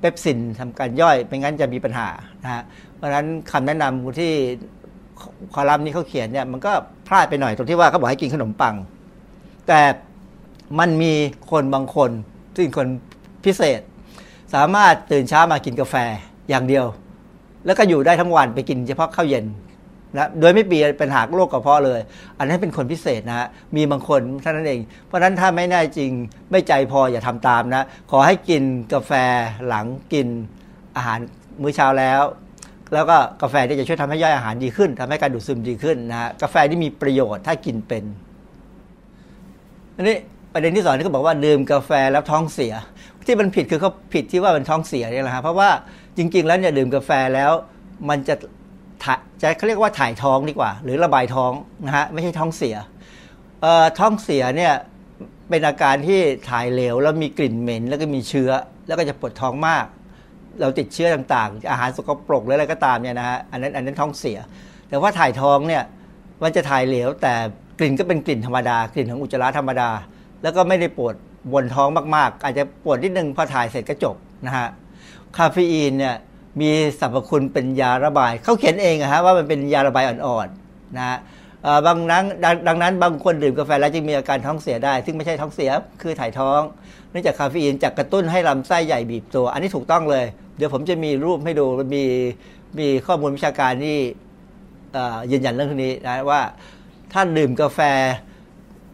[0.00, 2.08] เปปซินทำการย่อยไม่งั้นจะมีปัญหา
[2.42, 2.62] นะฮะ
[2.96, 4.32] เพราะฉะนั้นคำแนะนำที่
[5.54, 6.72] คอลัมน์นี้เขาเขียนเนี่ยมันก็
[7.08, 8.74] พลาดไปหน่อยตรงที่ว่าเขาบอกให้กินขนมปัง
[9.68, 9.80] แต่
[10.78, 11.12] มันมี
[11.50, 12.10] คนบางคน
[12.56, 12.86] ซึ่งคน
[13.44, 13.80] พิเศษ
[14.54, 15.94] สามารถตื่นเช้ามากินกาแฟ
[16.48, 16.86] อย่างเดียว
[17.66, 19.44] แล้วก็อยู่ได้ทั้งวันไปกินเฉพาะข้าวเย็น
[20.16, 22.00] นะโดยไม่ปีเป็นหากโรคกระเพาะเลย
[22.38, 26.10] อันนั้นเป็นคนพิเศษนะฮะมีบางคนเท่านั้นเอง เพราะฉะนั้นถ้าไม่แน่จริง
[26.50, 29.12] ไม่ใจพออย่าทำตามนะ ขอให้กินกาแฟ
[29.66, 30.26] หลังกิน
[30.96, 31.18] อาหาร
[31.62, 32.22] มื้อเช้าแล้ว
[32.94, 38.04] แล้วก็กาแฟที่จะช่วยทำให้ย่อยอาหารดีขึ้นทำให้การดูดซึมดีขึ้นนะฮะกาแฟที่มีประโยชน์ถ้ากินเป็น
[39.96, 40.16] อันนี้
[40.52, 42.74] ประเด็นที่สองที่เขาบอกว่าดื่มกาแฟแล้วท้องเสีย
[43.28, 45.70] ที่มันผิดคือเขาผิดที่ว่ามันท้องเสียนี่แหละฮะเพราะว่า
[46.16, 47.52] จริง ๆ แล้วเนี่ยดื่มกาแฟแล้ว
[48.08, 48.34] มันจะ
[49.42, 51.52] จะเขาเรียกว่าถ่ายท้องดีกว่า หรือระบายท้อง
[51.86, 52.76] นะฮะไม่ใช่ท้องเสีย
[53.98, 54.72] ท้องเสียเนี่ย
[55.48, 56.20] เป็นอาการที่
[56.50, 58.50] ถ่ายเหลวแล้วมีกลิ่นเหม็น แล้วก็มีเชื้อ
[58.86, 59.84] แล้วก็จะปวดท้องมาก
[60.60, 64.38] เราติดเชื้อต่างๆ อาหารสกปรกหรืออะไรก็ตามเนี่ยนะฮะอันนั้นอันนั้นท้องเสีย
[64.88, 65.82] แต่ว่าถ่ายท้องเนี่ย
[66.42, 67.34] มันจะถ่ายเหลวแต่
[67.78, 69.90] กลิ่นก็เป็นกลิ่นธรรมดากลิ่นของอุจจาระธรรมดา
[70.42, 71.14] แล้วก็ไม่ได้ปวด
[71.52, 74.16] บนท้องมากๆ อาจจะปวดนิดนึงพอถ่ายเสร็จก็จบ
[74.46, 74.68] นะฮะ
[75.36, 76.16] คาเฟอีนเนี่ย
[76.60, 76.70] มี
[77.00, 81.18] สรรพคุณเป็นยาระบายเขาเขียนเองอะฮะว่ามันเป็นยาระบายอ่อนๆนะฮะ
[81.86, 82.24] บางนั้น
[82.68, 85.70] ดังนั้นบางคนดื่มกาแฟแล้วจึงมีอาการท้องเสียได้ ซึ่งไม่ใช่ท้องเสีย
[86.02, 86.60] คือถ่ายท้อง
[87.10, 90.26] เนื่องจากคาเฟอีนจะกระตุ้นให้ลำไส้ใหญ่บีบตัว อันนี้ถูกต้องเลย
[90.56, 92.04] เดี๋ยวผมจะมีรูปให้ดูมี
[92.78, 93.96] มีข้อมูลวิชาการที่
[95.30, 96.40] ยืนยันเรื่องนี้นะว่า
[97.12, 97.80] ถ้าดื่มกาแฟ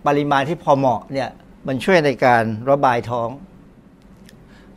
[0.07, 1.29] ปริมาณที่พอเหมาะเนี่ย
[1.69, 3.29] มันช่วยในการระบายท้อง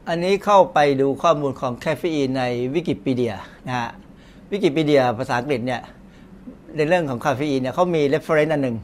[0.08, 3.36] อันนี้เข้าไปดูข้อมูลของคาเฟอีนในวิกิพีเดีย
[3.68, 3.90] นะฮะ
[4.52, 5.82] วิกิพีเดียภาษาอังกฤษเนี่ย
[6.76, 8.78] ในเรื่องของคาเฟอีนเนี่ยเขามี reference อันหนึ่ง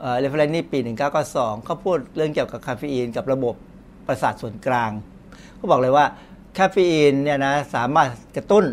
[0.00, 0.78] เอ่อ reference นี่ปี
[1.22, 3.54] 1992เขาพูดเรื่องเกี่ยวกับคาเฟอีนกับระบบ
[4.06, 4.90] ประสาทส่วนกลาง
[5.56, 6.06] เขาบอกเลยว่า
[6.58, 8.64] คาเฟอีนเนี่ยนะสามารถกระตุ้น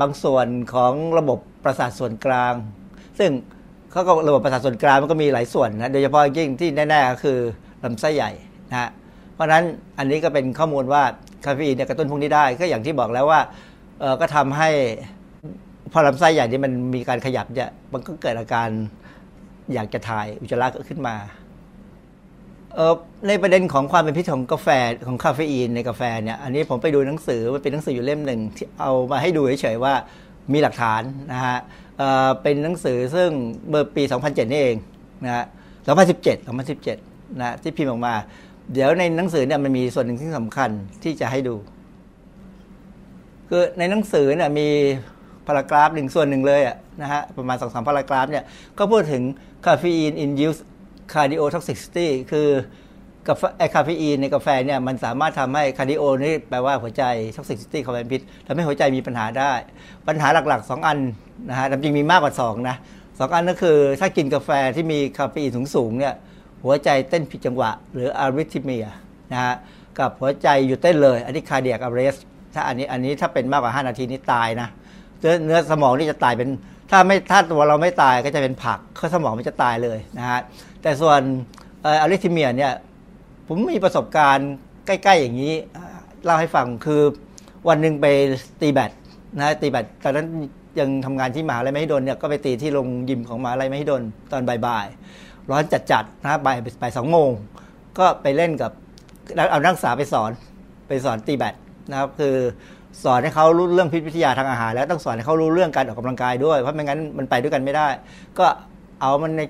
[0.00, 2.54] บางส่วนของระบบประสาทส่วนกลาง
[3.18, 3.30] ซึ่ง
[3.92, 7.38] เขาก็ระบบประสาทส่วนกลางมันก็มีหลายส่วนนะโดยเฉพาะยิ่งที่แน่ๆก็คือ
[7.84, 8.30] ลำไส้ใหญ่
[8.70, 8.90] นะฮะ
[9.34, 9.64] เพราะฉะนั้น
[9.98, 11.02] อันนี้ก็เป็นข้อมูลว่า
[11.44, 13.40] คาเฟอีนเนี่ยกระตุ้นพวกนี้ได้ก็อย่างที่บอกแล้วว่า
[14.00, 14.70] เออก็ทำให้
[15.92, 18.68] พอลำไส้ใหญ่ที่มันมีการขยับเนี่ยมันก็เกิดอาการ
[19.74, 21.16] อยากจะถ่ายอุจจาระขึ้นมา
[22.74, 22.94] เออ
[23.28, 24.68] ในประเด็นของความเป็นพิษของกาแฟ
[25.06, 29.94] ของคาเฟอีนในกาแฟเนี่ยอันนี้ผมไปดูหนังสือมันเป็นหนังสืออยู่เล่มหนึ่งที่เอามาให้ดูเฉยๆว่า
[30.52, 31.58] มีหลักฐานนะฮะ
[32.42, 33.28] เป็นหนังสือซึ่ง
[33.68, 34.76] เมื่อปี 2007 นี่เอง
[35.24, 35.44] นะฮะ
[35.96, 36.46] 2017
[36.86, 38.14] 2017 นะที่พิมพ์ออกมา
[38.72, 40.70] เดี๋ยวในหนังสือเนี่ยมันมีส่วนหนึ่งที่สำคัญ
[41.02, 41.54] ที่จะให้ดู
[43.48, 44.68] คือในหนังสือเนี่ยมี
[45.46, 48.44] paragraph หนึ่งส่วนหนึ่งเลยอะนะฮะประมาณสองสาม paragraph เนี่ย
[48.78, 49.22] ก็พูดถึง
[49.66, 50.62] คาเฟอีน induced
[51.12, 52.48] cardiotoxicity คือ
[53.28, 57.04] กาแฟไอคาเฟอีนในกาแฟเนี่ยมันสามารถทำให้ cardio นี่แปลว่าหัวใจ
[57.36, 59.52] toxicity ของเป็นพิษทำให้หัวใจมีปัญหาได้
[60.08, 60.98] ปัญหาหลักๆ 2 อัน
[61.48, 62.76] นะฮะจริงมีมากกว่า 2 นะ
[63.18, 66.14] สองอันก็คือถ้ากินกาแฟที่มีคาเฟอีนสูงๆเนี่ย
[66.64, 68.86] หัวใจเต้นผิดจังหวะ หรืออาริทิเมีย
[69.32, 69.54] นะฮะ
[69.98, 72.16] กับหัวใจหยุดเต้นเลย อันนี้คาเดียกอเรส
[72.54, 74.68] ถ้าอันนี้อันนี้ถ้าเป็นมากกว่า 5 นาทีนี้ตายนะ
[75.20, 76.48] เนื้อเนื้อสมองนี่จะตายเป็น
[76.90, 80.40] ถ้าไม่ถ้าตัวเราไม่ตายก็จะเป็นผักเครื่องสมองมันจะตายเลยนะฮะ
[80.82, 81.20] แต่ส่วน
[81.84, 82.72] อาริทิเมียเนี่ย
[83.48, 84.50] ผมมีประสบการณ์
[84.86, 85.54] ใกล้ ๆ อย่างนี้
[86.24, 87.02] เล่าให้ฟังคือ
[87.68, 88.06] วันหนึ่งไป
[88.60, 88.90] ตีแบด
[89.38, 90.26] นะตีแบดตอนนั้น
[90.80, 97.30] ยังทำงานที่มหาลัยมหิดลเนี่ยก็ไปตีที่โรงยิมของมหาลัยมหิดลตอนบ่ายๆร้อนจัดๆนะบ่ายบ่ายสองโมง
[97.98, 98.72] ก็ไปเล่นกับ
[99.50, 100.30] เอานักศึกษาไปสอน
[100.88, 101.54] ไปสอนตีแบด
[101.90, 102.36] นะครับคือ
[103.04, 107.88] สอนให้เขารู้เรื่องพิษวิทยาทางอาหาร แล้วต้องสอนให้เขารู้เรื่องการออกกำลังกายด้วยเพราะไม่งั้นมันไปด้วยกันไม่ได้
[108.38, 108.46] ก็
[109.00, 109.42] เอามันใน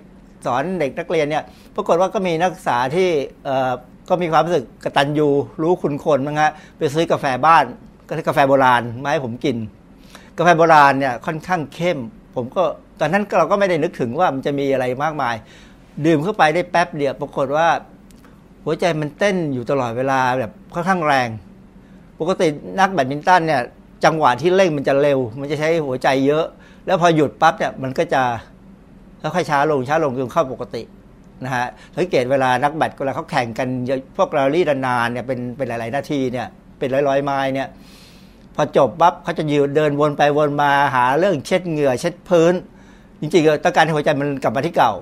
[0.47, 1.45] สอนเด็กนักเรียนเนี่ย
[1.77, 3.09] ปรากฏว่าก็มีนักศึกษาที่
[4.09, 5.29] ก็มีความรู้สึกกระตัญญู
[5.63, 7.65] รู้คุณคนมั้งฮะไปซื้อกาแฟบ้าน
[8.09, 9.57] ก็กาแฟโบราณมาให้ผมกิน
[10.39, 11.99] กาแฟโบราณเนี่ยค่อนข้างเข้ม
[12.37, 12.63] ผมก็
[13.01, 15.35] ตอนนั้นเราก็ไม่ได้นึกถึงว่ามันจะมีอะไรมากมาย
[16.07, 17.69] ดื่มเข้าไปได้แป๊บเดียวปรากฏว่า
[18.65, 21.29] หัวใจมันเต้นอยู่ตลอดเวลาแบบค่อนข้างแรง
[22.21, 22.47] ปกติ
[22.81, 23.63] นักแบดมินตันเนี่ย
[24.05, 26.45] จังหวะที่เร่งมันจะเร็ว มันจะใช้หัวใจเยอะ
[26.87, 28.23] แล้วพอหยุดปั๊บเนี่ยมันก็จะ
[29.23, 30.83] ค่อยๆช้าลงช้าลงจนเข้าปกติ
[31.45, 31.67] นะฮะ
[31.97, 33.69] สังเกตเวลานักแบดเวลาเขาแข่งกัน
[34.17, 36.47] พวกแรลลี่นานๆเนี่ยเป็นเป็นหลายๆนาทีเนี่ย
[36.79, 37.69] เป็นร้อยๆไม้เนี่ย
[38.57, 42.55] พอจบปั๊บเขาจะยืนเดินวนไปวนมาหาเรื่องเช็ดเหงื่อเช็ดพื้น
[43.21, 44.93] จริงๆต้องการให้หัวใจมันกลับมาที่เก่า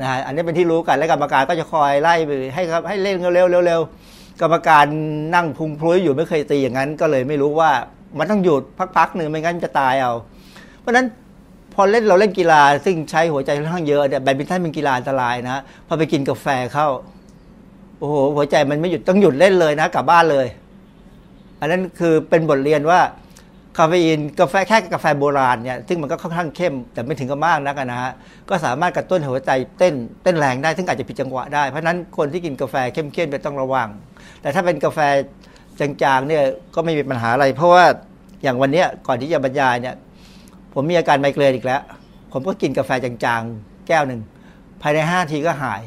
[0.00, 4.86] นะฮะอันนี้เป็นที่รู้กันและกรรมการก็จะคอยไล่ไปให้ครับให้เล่นเร็วๆเร็วๆกรรมการ
[5.34, 7.70] นั่งพุงพลุยอยู่ไม่เคยตีอย่างนั้น ก็เลยไม่รู้ว่า
[8.18, 8.62] มันต้องหยุด
[8.96, 10.12] พักๆหนึ่งไม่งั้นจะตายเอา
[10.80, 11.06] เพราะฉะนั้น
[11.74, 16.88] พอเล่นเราเล่นกีฬา ซึ่งใช้หัวใจค่อนข้างเยอะเนี่ยแบดมินตันเป็นกีฬาอันตรายนะพอไปกินกาแฟเข้า
[17.98, 20.46] โอ้โหหัวใจมันไม่หยุดต้องหยุดเล่นเลยนะกลับบ้านเลย
[21.60, 23.00] อันนั้นคือเป็นบทเรียนว่า
[23.78, 28.12] คาเฟอีนกาแฟแค่กาแฟโบราณเนี่ยซึ่งมันก็ค่อนข้างเข้ม แต่ไม่ถึงกับมากนักนะฮะ
[28.48, 33.88] ก็สามารถกระตุ้นหัวใจเต้นเต้นแรงได้ ซึ่งอาจจะผิดจังหวะได้ เพราะนั้นคนที่กินกาแฟเข้มๆเนี่ยต้องระวัง
[34.40, 34.98] แต่ถ้าเป็นกาแฟ
[35.80, 36.42] จางๆเนี่ย
[36.74, 37.84] ก็ไม่มีปัญหาอะไร เพราะว่า
[38.42, 39.94] อย่างวันเนี้ยก่อนที่จะบรรยายเนี่ย
[40.74, 41.82] ผมมีอาการไมเกรนอีกแล้ว
[42.32, 44.20] ผมก็กินกาแฟจางๆ แก้วหนึ่ง
[44.82, 45.82] ภายใน 5 ทีก็หาย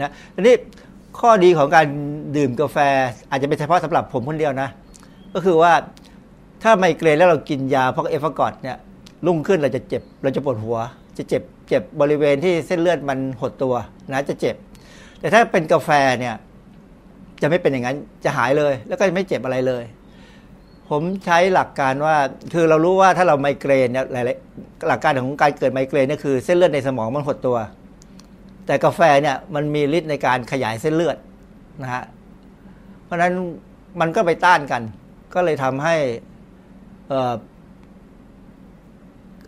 [0.00, 0.54] นะทีนี้
[1.18, 1.86] ข้อดีของการ
[2.36, 2.78] ดื่มกาแฟ
[3.30, 4.68] อาจจะเป็นเฉพาะสำหรับผมคนเดียวนะ
[5.34, 5.72] ก็คือว่า
[6.62, 8.76] ถ้าไมเกรนแล้วเรากินยาพวกเอฟกอดเนี่ย
[9.26, 10.78] รุ่งขึ้นเราจะเจ็บเราจะปวดหัว
[11.18, 13.74] จะเจ็บเจ็บบริเวณที่เส้นเลือดมันหดตัว
[14.12, 14.56] นะจะเจ็บ
[15.20, 15.90] แต่ถ้าเป็นกาแฟ
[16.20, 16.34] เนี่ย
[17.42, 19.84] จะไม่เป็นอย่างนั้นจะหายเลย แล้วก็ไม่เจ็บอะไรเลย
[20.90, 22.16] ผมใช้หลักการว่า
[22.54, 27.58] คือเรารู้ว่าถ้าเราไมเกรนเนี่ยหลายๆหลักการของการเกิดไมเกรนเนี่ยคือเส้นเลือดในสมองมันหดตัว
[28.66, 31.16] แต่กาแฟเนี่ยมันมีฤทธิ์ในการขยายเส้นเลือด
[31.82, 32.04] นะฮะ
[33.04, 33.32] เพราะฉะนั้น
[34.00, 34.82] มันก็ไปต้านกัน
[35.34, 35.94] ก็เลยทำให้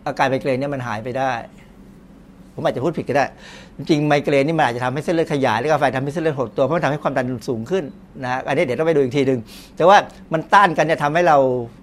[0.05, 1.31] อาการไมเกรนเนี่ยมันหายไปได้
[2.53, 3.25] ผมอาจจะพูดผิดก็ได้
[3.87, 7.83] จริงไมเกรนนี่มันอาจจะทำให้เส้นเลือดขยายแล้วกาแฟทำให้เส้นเลือดหดตัวเพราะมันทำให้ความดันสูงขึ้น
[8.23, 9.39] นะฮะอันนี้เดี๋ยวต้องไปดูอีกทีหนึ่ง
[9.77, 9.97] แต่ว่า
[10.33, 11.37] มันต้านกันเนี่ยทำให้เรา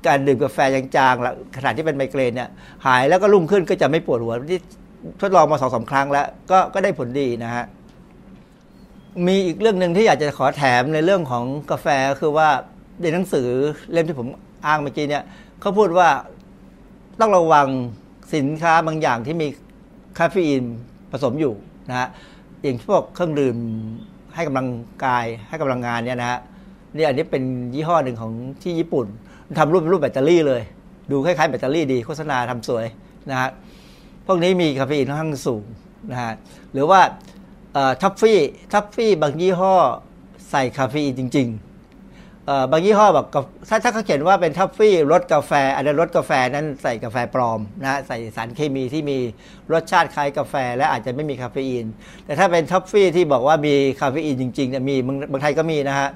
[0.07, 2.49] การดื่มกาแฟจางๆขณะที่เป็นไมเกรนเนี่ย
[2.87, 4.61] หายแล้วก็รุ่งขึ้นก็จะไม่ปวดหัวที่
[5.21, 7.65] ทดลองมาสองสาครั้งแล้วก็ก็ได้ผลดีนะฮะ
[9.27, 11.87] มีอีกเรื่องหนึ่งที่อยากจะขอแถมในเรื่องของกาแฟ
[12.21, 12.49] คือว่า
[13.03, 13.49] ในหนังสือ
[13.93, 14.29] เล่มที่ผม
[14.67, 15.25] อ้างเมื่อกี้เนี่ย
[15.61, 16.09] เขาพูดว่า
[17.21, 17.67] ต้องระวัง
[18.35, 19.49] สินค้าบางอย่างที่มี
[20.19, 20.65] คาเฟอีน
[21.13, 21.55] ผสมอยู่
[21.89, 22.09] นะฮะ
[22.63, 23.57] อย่างพวกเครื่องดื่ม
[24.35, 24.69] ให้กำลัง
[25.05, 26.39] กายให้กำลังงานเนี่ยนะฮะ
[26.97, 27.43] นี่อันนี้เป็น
[27.75, 28.33] ยี่ห้อหนึ่งของ
[28.63, 29.07] ที่ญี่ปุ่น
[29.59, 30.63] ทำรูปเป็นรูปแบตเตอรี่เลย
[31.11, 32.85] ดูคล้ายๆแบตเตอรี่ดีโฆษณาทำสวย
[33.31, 33.49] นะฮะ
[34.27, 35.65] พวกนี้มีคาเฟอีนค่อนข้างสูง
[36.11, 36.33] นะฮะ
[36.73, 37.01] หรือว่า
[38.03, 38.39] ท็อฟฟี่
[38.73, 39.75] ท็อฟฟี่บางยี่ห้อ
[40.51, 41.66] ใส่คาเฟอีนจริง ๆ
[42.71, 43.27] บางยี่ห้อบอก
[43.69, 49.19] ถ้าถ้าเขาเขียนว่าเป็นท็อฟฟี่รสกาแฟ อันนั้นรสกาแฟนั้นใส่กาแฟปลอมนะใส่สารเคมีที่มี
[49.73, 51.87] รสชาติคล้ายกาแฟ และอาจจะไม่มีคาเฟอีน
[52.25, 54.97] แต่ถ้าเป็นท็อฟฟี่ที่บอกว่ามีคาเฟอีนจริงๆเนี่ยมี
[55.33, 56.09] บางไทยก็มีนะฮะ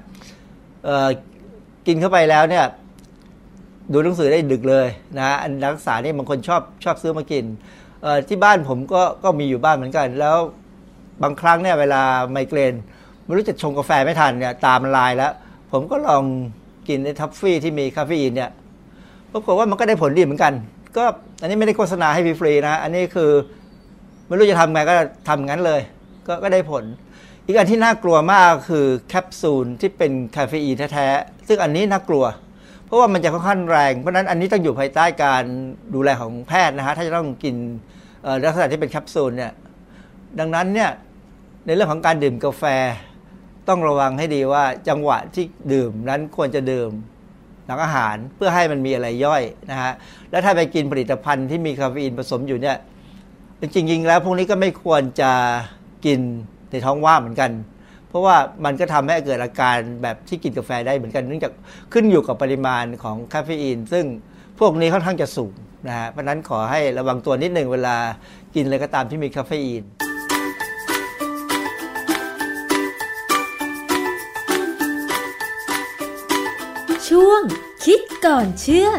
[1.87, 2.65] กินเข้าไปแล้วเนี่ย
[3.93, 7.45] ดูหนังสือได้ดึกเลยนะฮะนักศึกษาเนี่ยบางคนชอบชอบซื้อมากิน
[8.27, 10.37] ที่บ้านผมก็ก็มีอยู่บ้านเหมือนกัน แล้ว
[11.23, 12.01] บางครั้งเนี่ยเวลา
[12.31, 12.73] ไมเกรน
[13.25, 15.33] ไม่รู้จะชงกาแฟไม่ทันเนี่ยตามันลายแล้ว
[15.71, 16.23] ผมก็ลอง
[16.87, 18.49] กินในทัฟฟี่ที่มีคาเฟอีนเนี่ย
[19.31, 20.53] ปรากฏว่ามันก็ได้ผลดีเหมือนกัน
[20.97, 21.03] ก็
[21.41, 23.31] อันนี้ไม่ได้โฆษณาให้ฟรีนะอันนี้คือ
[24.27, 24.93] ไม่รู้จะทำไงก็
[25.29, 25.81] ทำงั้นเลย
[26.27, 26.83] ก็ก็ได้ผล
[27.45, 32.25] อีกอันที่น่ากลัวมากคือแคปซูลที่เป็นคาเฟอีนแท้ๆซึ่งอันนี้น่ากลัว
[32.85, 35.43] เพราะว่ามันจะค่อนข้างแรง เพราะนั้นอันนี้ต้องอยู่ภายใต้การ
[35.95, 37.55] ดูแลของแพทย์นะฮะถ้าจะต้องกิน
[38.45, 39.51] ลักษณะที่เป็นแคปซูลเนี่ย
[40.39, 40.89] ดังนั้นเนี่ย
[41.65, 42.63] ในเรื่องของการดื่มกาแฟ
[43.67, 46.91] ต้องระวังให้ดีว่าจังหวะที่ดื่มนั้นควรจะดื่ม
[47.65, 49.91] หลังอาหารเพื่อให้มันมีอะไรย่อยนะฮะ
[50.31, 52.77] แล้วถ้าไปกินผลิตภัณฑ์ที่มีคาเฟอีนผสมอยู่เนี่ย
[53.73, 55.31] จริงๆแล้วพวกนี้ก็ไม่ควรจะ
[56.05, 56.19] กิน
[56.71, 57.51] ในท้องว่างเหมือนกัน
[58.09, 58.35] เพราะว่า
[58.65, 61.53] มันก็ทำให้เกิดอาการแบบที่กินกาแฟได้เหมือนกันเนื่องจาก
[61.93, 64.05] ขึ้นอยู่กับปริมาณของคาเฟอีน ซึ่ง
[64.59, 65.53] พวกนี้ค่อนข้างจะสูง
[65.87, 67.95] นะฮะเพราะฉะนั้นขอให้ระวังตัวนิดหนึ่งเวลา
[68.55, 69.83] กินอะไรก็ตามที่มีคาเฟอีน
[77.87, 78.89] คิดก่อนเชื่อ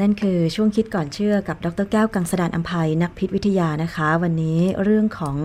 [0.00, 5.36] นั่นคือช่วงคิดก่อนเชื่อกับดรแก้วกังสดานอัมภัยนักพิษวิทยานะคะ วันนี้เรื่องของ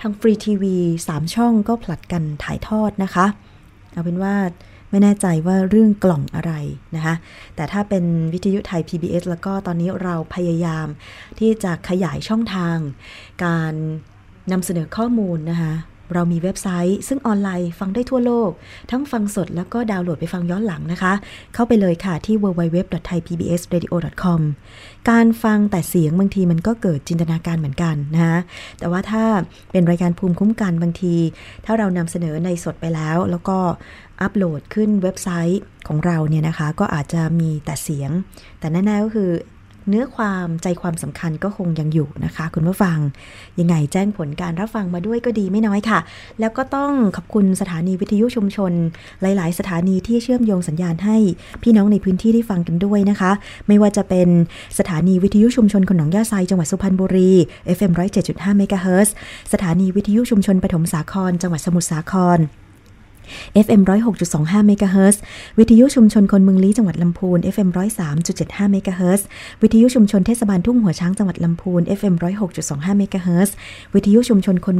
[0.00, 0.76] ทางฟรีทีวี
[1.06, 3.26] 3ช่องก็ผลัดกันถ่ายทอดนะคะ
[3.92, 4.34] เอาเป็นว่า
[4.90, 6.52] ไม่แน่ใจว่าเรื่องกล่องอะไร
[6.96, 7.14] นะคะ
[7.56, 10.86] แต่ถ้าเป็นวิทยุไทย PBS แล้วก็ตอนนี้เราพยายาม
[11.38, 12.76] ที่จะขยายช่องทาง
[13.44, 13.74] การ
[14.52, 15.72] นำเสนอข้อมูลนะคะ
[16.14, 18.50] เรามีเว็บไซต์ ซึ่งออนไลน์ฟังได้ทั่วโลก
[18.90, 21.12] ทั้งฟังสดแล้วก็ดาวน์โหลดไปฟังย้อนหลังนะคะ
[21.54, 24.40] เข้าไปเลยค่ะที่ www.thaipbsradio.com
[25.10, 28.38] การฟังแต่เสียงบางทีมันก็เกิดจินตนาการเหมือนกันนะะ
[28.78, 29.24] แต่ว่าถ้า
[29.72, 31.14] เป็นรายการภูมิคุ้มกันบางที
[31.64, 33.58] ถ้าเรานำเสนอในสดไปแล้ว แล้วก็
[34.20, 38.10] อัปโหลดขึ้นเว็บไซต์ของเราเนี่ยนะคะ ก็อาจจะมีแต่เสียง
[38.58, 39.30] แต่แน่ๆก็คือ
[39.88, 42.98] เนื้อความใจความสำคัญก็คงยังอยู่นะคะ คุณผู้ฟัง
[43.60, 45.98] ยังไงแจ้งผลการรับฟังมาด้วยก็ดีไม่น้อยค่ะ
[46.40, 48.72] แล้วก็ต้องขอบคุณสถานีวิทยุชุมชน
[49.20, 51.16] หลาย ๆ สถานีที่เชื่อมโยงสัญญาณให้
[51.62, 53.32] พี่น้องในพื้นที่ได้ฟังกันด้วยนะคะ
[53.68, 54.28] ไม่ว่าจะเป็น
[54.78, 57.32] สถานีวิทยุชุมชนหนองหญ้าไซจังหวัดสุพรรณบุรี
[57.76, 57.92] FM
[58.24, 59.14] 107.5เมกะเฮิรตซ์
[59.52, 62.40] สถานีวิทยุชุมชนปฐมสาคร จังหวัดสมุทรสาคร
[63.64, 63.80] FM
[64.24, 65.20] 106.25เมกะเฮิรตซ์
[65.58, 67.68] วิทยุชุมชนคนเมืองลี้จังหวัดลำพูน FM
[68.20, 69.26] 103.75เมกะเฮิรตซ์
[69.62, 72.14] วิทยุชุมชนเทศบาลทุ่งหัวช้างจังหวัดลำพูน FM
[72.56, 73.54] 106.25เมกะเฮิรตซ์
[73.94, 74.78] วิทยุชุมชนคน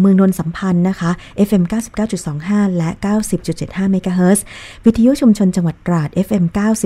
[0.00, 1.10] เมืองนนสัมพันธ์นะคะ
[1.48, 1.62] FM
[2.20, 2.90] 99.25 และ
[3.40, 4.44] 90.75เมกะเฮิรตซ์
[4.84, 6.44] วิทยุชุมชนจังหวัดตราด FM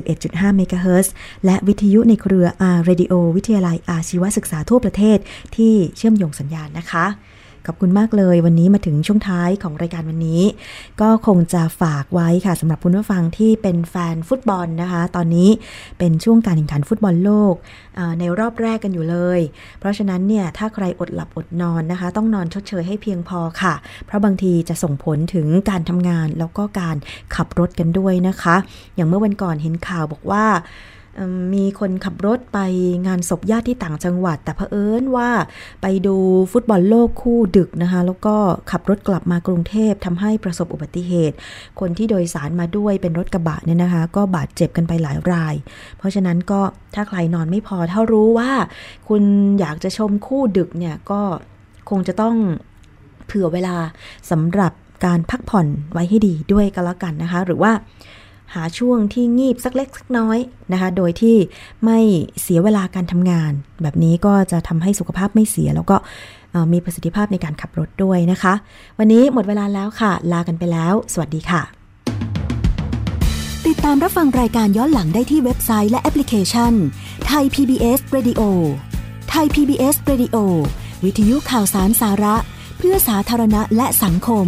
[0.08, 1.12] 91.5เมกะเฮิรตซ์
[1.44, 5.18] และวิทยุในเครือ R Radio วิทยาลัยอาชีวศึกษาทั่วประเทศ
[5.56, 7.06] ที่เชื่อมโยงสัญญาณนะคะ
[7.66, 10.42] ขอบคุณมากเลย วันนี้มาถึงช่วงท้ายของรายการวันนี้
[11.00, 15.50] ก็คงจะฝากไว้ค่ะสำหรับคุณผู้ฟังที่เป็นแฟนฟุตบอลนะคะ ตอนนี้
[15.98, 17.54] เป็นช่วงการแข่งขันฟุตบอลโลก
[18.18, 19.40] ในรอบแรกกันอยู่เลย
[19.78, 23.74] เพราะฉะนั้นเนี่ยถ้าใครอดหลับอดนอนนะคะ ต้องนอนชดเชยให้เพียงพอค่ะ
[24.06, 26.96] เพราะบางทีจะส่งผลถึงการทำงานแล้วก็การ
[27.34, 28.56] ขับรถกันด้วยนะคะ
[28.94, 30.44] อย่างเมื่อวันก่อนเห็นข่าวบอกว่า
[31.54, 32.58] มีคนขับรถไป
[33.06, 35.30] งานศพญาติที่ต่างจังหวัด แต่เผอิญว่า
[35.82, 36.16] ไปดู
[36.52, 38.36] ฟุตบอลโลกคู่ดึกนะคะ แล้วก็
[38.70, 41.36] ขับรถกลับมากรุงเทพทำให้ประสบอุบัติเหตุ
[41.80, 45.54] คนที่โดยสารมาด้วยเป็นรถกระบะเนี่ยนะคะ ก็บาดเจ็บกันไปหลายราย
[45.98, 46.60] เพราะฉะนั้นก็
[46.94, 48.50] ถ้าใครนอนไม่พอถ้ารู้ว่า
[49.08, 49.22] คุณ
[49.60, 51.20] อยากจะชมคู่ดึกเนี่ยก็
[51.90, 52.36] คงจะต้อง
[53.26, 53.76] เผื่อเวลา
[54.30, 54.72] สำหรับ
[55.06, 57.72] การพักผ่อนไว้ให้ดีด้วยก็แล้วกันนะคะ หรือว่า
[58.54, 60.38] หาช่วงที่งีบสักเล็กสักน้อย
[60.72, 61.36] นะคะ โดยที่
[61.84, 61.98] ไม่
[62.42, 65.96] เสียเวลาการทำงาน แบบนี้ก็จะทำให้สุขภาพไม่เสียแล้วก็
[66.72, 68.54] มีประสิทธิภาพในการขับรถด้วยนะคะ
[68.98, 71.62] วันนี้หมดเวลาแล้วค่ะ ลากันไปแล้ว สวัสดีค่ะ
[73.66, 76.72] ติดตามรับฟังรายการย้อนหลังได้ที่เว็บไซต์และแอปพลิเคชัน
[77.26, 78.42] ไทย PBS Radio
[79.30, 80.36] ไทย PBS Radio
[81.04, 82.36] วิทยุข่าวสารสาระ
[82.78, 84.46] เพื่อสาธารณะและสังคม